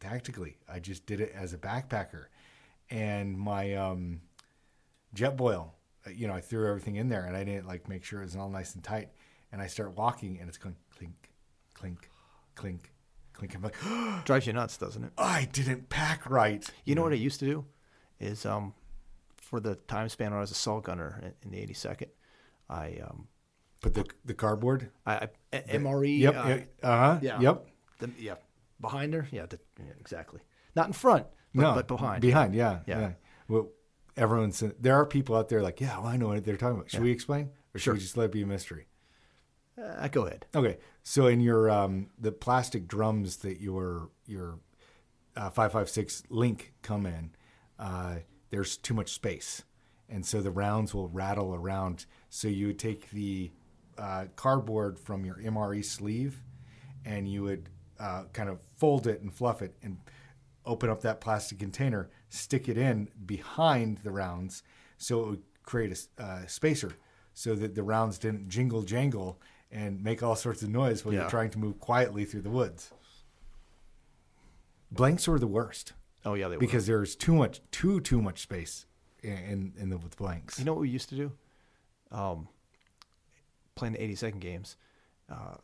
[0.00, 0.56] tactically.
[0.68, 2.26] I just did it as a backpacker,
[2.90, 4.22] and my um,
[5.14, 5.70] Jetboil.
[6.06, 8.24] uh, You know, I threw everything in there and I didn't like make sure it
[8.24, 9.10] was all nice and tight.
[9.52, 11.30] And I start walking and it's going clink,
[11.74, 12.10] clink,
[12.54, 12.92] clink,
[13.32, 13.54] clink.
[13.54, 13.76] I'm like,
[14.24, 15.12] Drives you nuts, doesn't it?
[15.16, 16.68] I didn't pack right.
[16.84, 17.64] You know what I used to do
[18.20, 18.74] is um,
[19.36, 22.08] for the time span when I was a salt gunner in, in the 82nd,
[22.68, 23.28] I um,
[23.80, 24.90] But the the cardboard.
[25.06, 26.18] I, I a- MRE.
[26.18, 26.34] Yep.
[26.36, 27.18] uh, Uh huh.
[27.22, 27.40] yeah.
[27.40, 27.66] Yep.
[28.00, 28.34] The, yeah.
[28.80, 29.26] Behind her.
[29.30, 29.92] Yeah, the, yeah.
[30.00, 30.40] Exactly.
[30.76, 32.20] Not in front, but, no, but behind.
[32.22, 33.00] Behind, yeah, Yeah.
[33.00, 33.12] yeah.
[33.48, 33.70] Well,
[34.16, 36.90] everyone's there are people out there like, yeah, well, I know what they're talking about.
[36.90, 37.94] Should we explain, or should Sure.
[37.94, 38.86] we just let it be a mystery?
[39.82, 40.46] Uh, go ahead.
[40.54, 44.58] Okay, so in your um, the plastic drums that your your
[45.36, 47.30] uh, five five six link come in,
[47.78, 48.16] uh,
[48.50, 49.62] there's too much space,
[50.08, 52.06] and so the rounds will rattle around.
[52.28, 53.50] So you would take the
[53.98, 56.40] uh, cardboard from your MRE sleeve,
[57.04, 57.68] and you would
[57.98, 59.98] uh, kind of fold it and fluff it and
[60.64, 64.62] open up that plastic container, stick it in behind the rounds,
[64.98, 66.92] so it would create a uh, spacer,
[67.34, 71.20] so that the rounds didn't jingle jangle and make all sorts of noise when Yeah.
[71.22, 72.90] you're trying to move quietly through the woods.
[74.90, 75.92] Blanks were the worst
[76.24, 76.60] Oh yeah, they were.
[76.60, 78.86] because there's too much, too too much space
[79.22, 80.58] in in, in the with blanks.
[80.58, 81.32] You know what we used to do?
[82.10, 82.48] Um,
[83.78, 84.76] playing the 82nd games.
[85.30, 85.54] Uh,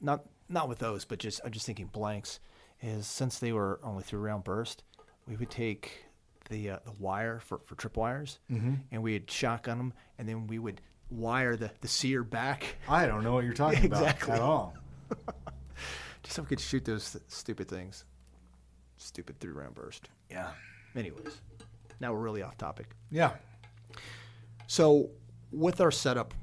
[0.00, 2.38] not not with those, but just I'm just thinking blanks.
[2.82, 4.82] Is since they were only three round burst,
[5.26, 6.04] we would take
[6.50, 8.74] the uh, the wire for, for trip wires, Mm-hmm.
[8.92, 10.80] and we'd shotgun them, and then we would
[11.10, 14.74] wire the the sear back, I don't know what you're talking about at all.
[16.22, 18.04] just so we could shoot those th- stupid things.
[18.98, 20.08] Stupid three round burst.
[20.30, 20.50] Yeah,
[20.96, 21.40] Anyways,
[22.00, 22.88] now we're really off topic.
[23.10, 23.32] yeah.
[24.66, 25.10] So,
[25.52, 26.34] with our setup,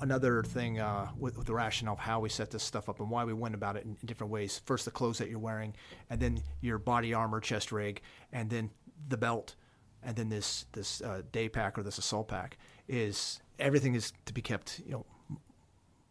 [0.00, 3.10] another thing uh, with, with the rationale of how we set this stuff up and
[3.10, 4.60] why we went about it in, in different ways.
[4.64, 5.74] First, the clothes that you're wearing,
[6.10, 8.02] and then your body armor, chest rig,
[8.32, 8.70] and then
[9.08, 9.54] the belt,
[10.02, 12.58] and then this this uh, day pack or this assault pack
[12.88, 15.06] is everything is to be kept, you know,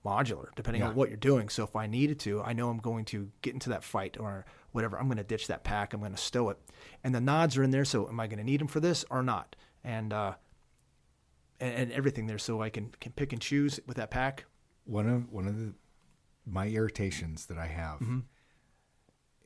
[0.06, 0.90] modular depending Yeah.
[0.90, 1.50] on what you're doing.
[1.50, 4.46] So if I needed to, I know I'm going to get into that fight or
[4.72, 5.00] whatever.
[5.00, 5.94] I'm going to ditch that pack.
[5.94, 6.58] I'm going to stow it,
[7.04, 7.86] and the nods are in there.
[7.86, 9.56] So am I going to need them for this or not?
[9.84, 10.34] And uh,
[11.60, 14.46] and, and everything there, so I can can pick and choose with that pack.
[14.86, 15.74] One of one of the
[16.46, 18.00] my irritations that I have.
[18.00, 18.20] Mm-hmm.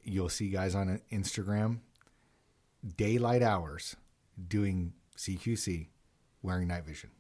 [0.03, 1.80] You'll see guys on Instagram,
[2.98, 3.95] daylight hours,
[4.48, 5.88] doing CQC,
[6.41, 7.11] wearing night vision.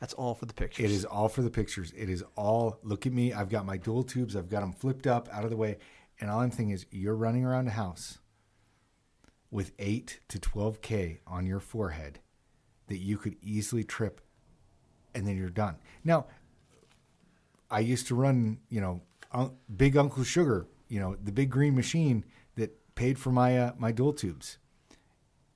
[0.00, 0.84] That's all for the pictures.
[0.84, 1.92] It is all for the pictures.
[1.96, 3.32] It is all look at me.
[3.32, 4.36] I've got my dual tubes.
[4.36, 5.78] I've got them flipped up out of the way,
[6.20, 8.18] and all I'm thinking is you're running around a house
[9.50, 12.20] with eight to twelve k on your forehead
[12.88, 14.20] that you could easily trip,
[15.14, 15.76] and then you're done.
[16.04, 16.26] Now,
[17.70, 19.02] I used to run, you know,
[19.32, 23.72] Un- Big Uncle Sugar, you know, the big green machine that paid for my uh,
[23.76, 24.58] my dual tubes.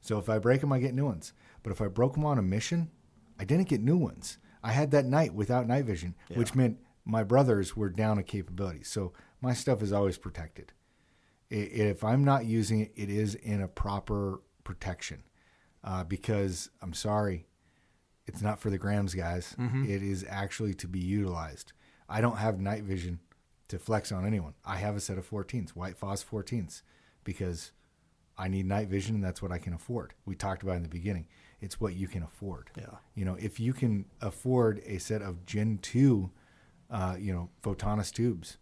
[0.00, 1.32] So if I break them, I get new ones.
[1.62, 2.90] But if I broke them on a mission,
[3.38, 4.38] I didn't get new ones.
[4.62, 8.82] I had that night without night vision, which meant my brothers were down a capability.
[8.82, 10.72] So my stuff is always protected.
[11.48, 15.22] If I'm not using it, it is in a proper protection.
[15.82, 17.46] Uh, because I'm sorry,
[18.26, 19.54] it's not for the grams, guys.
[19.90, 21.72] It is actually to be utilized.
[22.08, 23.20] I don't have night vision
[23.68, 24.54] to flex on anyone.
[24.64, 26.82] I have a set of 14s, white phos 14s,
[27.24, 27.72] because
[28.36, 30.14] I need night vision and that's what I can afford.
[30.24, 31.26] We talked about in the beginning.
[31.60, 32.70] It's what you can afford.
[32.76, 32.96] Yeah.
[33.14, 36.30] You know, if you can afford a set of Gen 2,
[36.90, 38.58] uh, you know, Photonis tubes,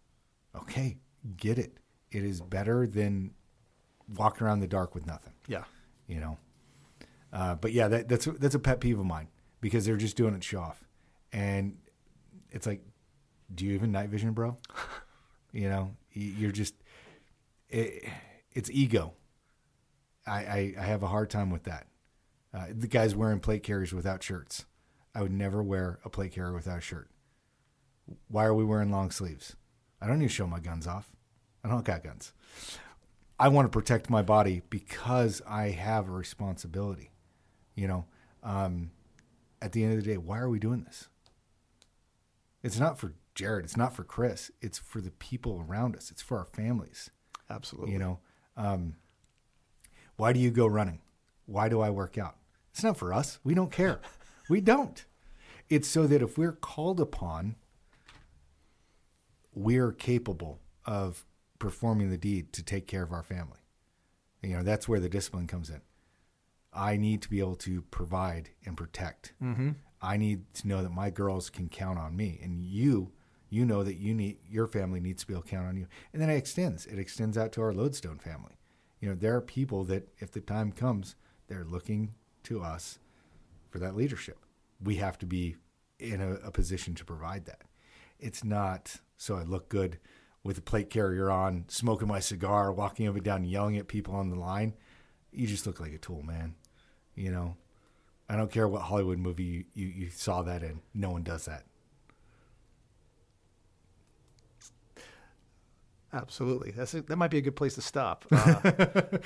[0.55, 0.97] okay,
[1.37, 1.77] get it.
[2.11, 3.31] It is better than
[4.17, 5.63] walking around the dark with nothing yeah.
[6.07, 6.37] you know.
[7.31, 9.27] Uh, but yeah, that, that's that's a pet peeve of mine
[9.61, 10.83] because they're just doing it show off,
[11.31, 11.77] and
[12.51, 12.81] it's like,
[13.53, 14.57] do you even night vision, bro?
[15.51, 16.73] you know, you're just
[17.69, 18.05] it,
[18.51, 19.13] it's ego.
[20.25, 21.87] I, I I have a hard time with that.
[22.53, 24.65] Uh, the guys wearing plate carriers without shirts.
[25.13, 27.09] I would never wear a plate carrier without a shirt.
[28.27, 29.55] Why are we wearing long sleeves?
[30.01, 31.11] I don't need to show my guns off.
[31.63, 32.33] I don't got guns.
[33.39, 37.11] I want to protect my body because I have a responsibility.
[37.79, 38.05] You know,
[38.43, 38.91] um,
[39.61, 41.07] at the end of the day, why are we doing this?
[42.61, 43.63] It's not for Jared.
[43.63, 44.51] It's not for Chris.
[44.61, 46.11] It's for the people around us.
[46.11, 47.09] It's for our families.
[47.49, 47.93] Absolutely.
[47.93, 48.19] You know,
[48.57, 48.95] um,
[50.17, 50.99] why do you go running?
[51.45, 52.35] Why do I work out?
[52.71, 53.39] It's not for us.
[53.45, 54.01] We don't care.
[54.49, 55.05] we don't.
[55.69, 57.55] It's so that if we're called upon,
[59.53, 61.25] we're capable of
[61.59, 63.59] performing the deed to take care of our family.
[64.41, 65.81] You know, that's where the discipline comes in.
[66.73, 69.33] I need to be able to provide and protect.
[69.41, 69.71] Mm-hmm.
[70.01, 73.11] I need to know that my girls can count on me, and you,
[73.49, 75.87] you know that you need your family needs to be able to count on you.
[76.13, 76.85] And then it extends.
[76.85, 78.57] It extends out to our Lodestone family.
[78.99, 81.15] You know, there are people that, if the time comes,
[81.47, 82.13] they're looking
[82.43, 82.99] to us
[83.69, 84.39] for that leadership.
[84.81, 85.55] We have to be
[85.99, 87.63] in a, a position to provide that.
[88.19, 89.99] It's not so I look good
[90.43, 94.15] with a plate carrier on, smoking my cigar, walking up and down, yelling at people
[94.15, 94.73] on the line.
[95.31, 96.55] You just look like a tool, man.
[97.19, 97.57] You know,
[98.29, 100.79] I don't care what Hollywood movie you, you, you saw that in.
[100.93, 101.65] No one does that.
[106.11, 106.71] Absolutely.
[106.71, 108.25] That's a, that might be a good place to stop.
[108.39, 109.17] Uh,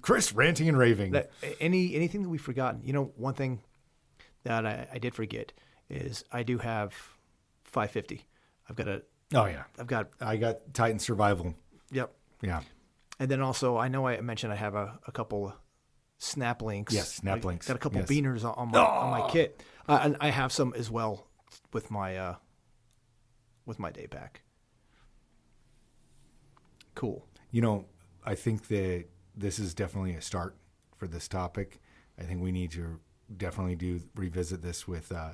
[0.00, 1.12] Chris ranting and raving.
[1.12, 2.80] that, any anything that we've forgotten.
[2.84, 3.60] You know, one thing
[4.44, 5.52] that I, I did forget
[5.90, 6.94] is I do have
[7.64, 8.24] 550.
[8.68, 9.02] I've got a.
[9.34, 10.10] oh yeah, I've got.
[10.20, 11.54] I got Titan Survival.
[11.90, 12.12] Yep.
[12.42, 12.60] Yeah,
[13.18, 15.52] And then also, I know I mentioned I have a, a couple
[16.20, 16.92] snap links.
[16.94, 17.66] Yes, snap I links.
[17.66, 18.08] Got a couple Yes.
[18.08, 21.26] beaners on, on my on my kit, uh, and I have some as well
[21.72, 22.34] with my uh,
[23.66, 24.42] with my day pack.
[26.94, 27.24] Cool.
[27.50, 27.86] you know,
[28.24, 30.54] I think that this is definitely a start
[30.96, 31.80] for this topic.
[32.18, 33.00] I think we need to
[33.34, 35.30] definitely do revisit this with uh,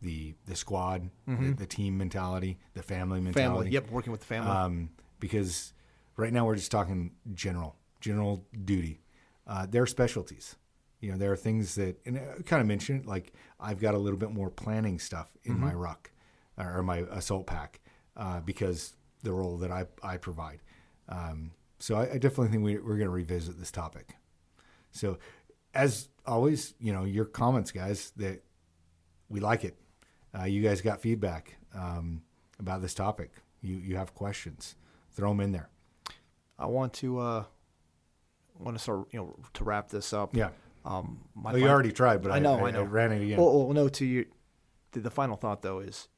[0.00, 3.56] the the squad, the, the team mentality, the family mentality.
[3.56, 3.70] Family.
[3.72, 3.90] Yep.
[3.90, 4.50] Working with the family.
[4.50, 5.72] um, because
[6.16, 9.00] right now we're just talking general, general duty.
[9.46, 10.56] Uh, there are specialties.
[11.00, 13.98] You know, there are things that, and I kind of mentioned, like I've got a
[13.98, 16.10] little bit more planning stuff in my ruck
[16.58, 17.80] or my assault pack
[18.16, 20.60] uh, because the role that I, I provide.
[21.08, 24.16] Um, so I, I definitely think we, we're going to revisit this topic.
[24.92, 25.18] So,
[25.74, 28.42] as always, you know, your comments, guys, that
[29.28, 29.76] we like it.
[30.38, 32.22] Uh, you guys got feedback um,
[32.58, 33.32] about this topic.
[33.62, 34.76] You you have questions,
[35.12, 35.70] throw them in there.
[36.58, 37.44] I want to uh,
[38.60, 40.34] want to start, you know, to wrap this up.
[40.34, 40.50] Yeah.
[40.84, 42.82] Um, my Well, you already tried, but I, I know, I, I know.
[42.84, 43.38] ran it again.
[43.38, 43.88] Well, well, no.
[43.88, 44.26] To you,
[44.92, 46.08] the, the final thought though is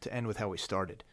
[0.00, 1.04] to end with how we started.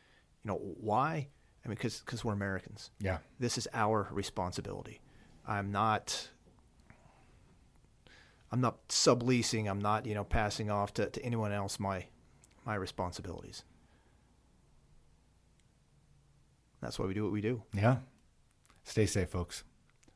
[0.44, 1.28] You know why?
[1.64, 2.92] I mean, because because we're Americans.
[3.00, 5.02] yeah, This is our responsibility.
[5.48, 6.30] I'm not.
[8.52, 9.70] I'm not subleasing.
[9.70, 12.06] I'm not, you know, passing off to, to anyone else my
[12.66, 13.64] my responsibilities.
[16.82, 17.64] That's why we do what we do.
[17.74, 17.98] yeah.
[18.84, 19.64] Stay safe, folks.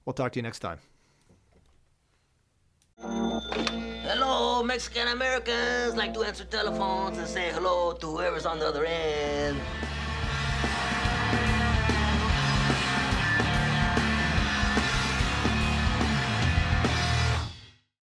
[0.05, 0.79] We'll talk to you next time.
[2.99, 5.95] Hello, Mexican Americans.
[5.95, 9.59] Like to answer telephones and say hello to whoever's on the other end.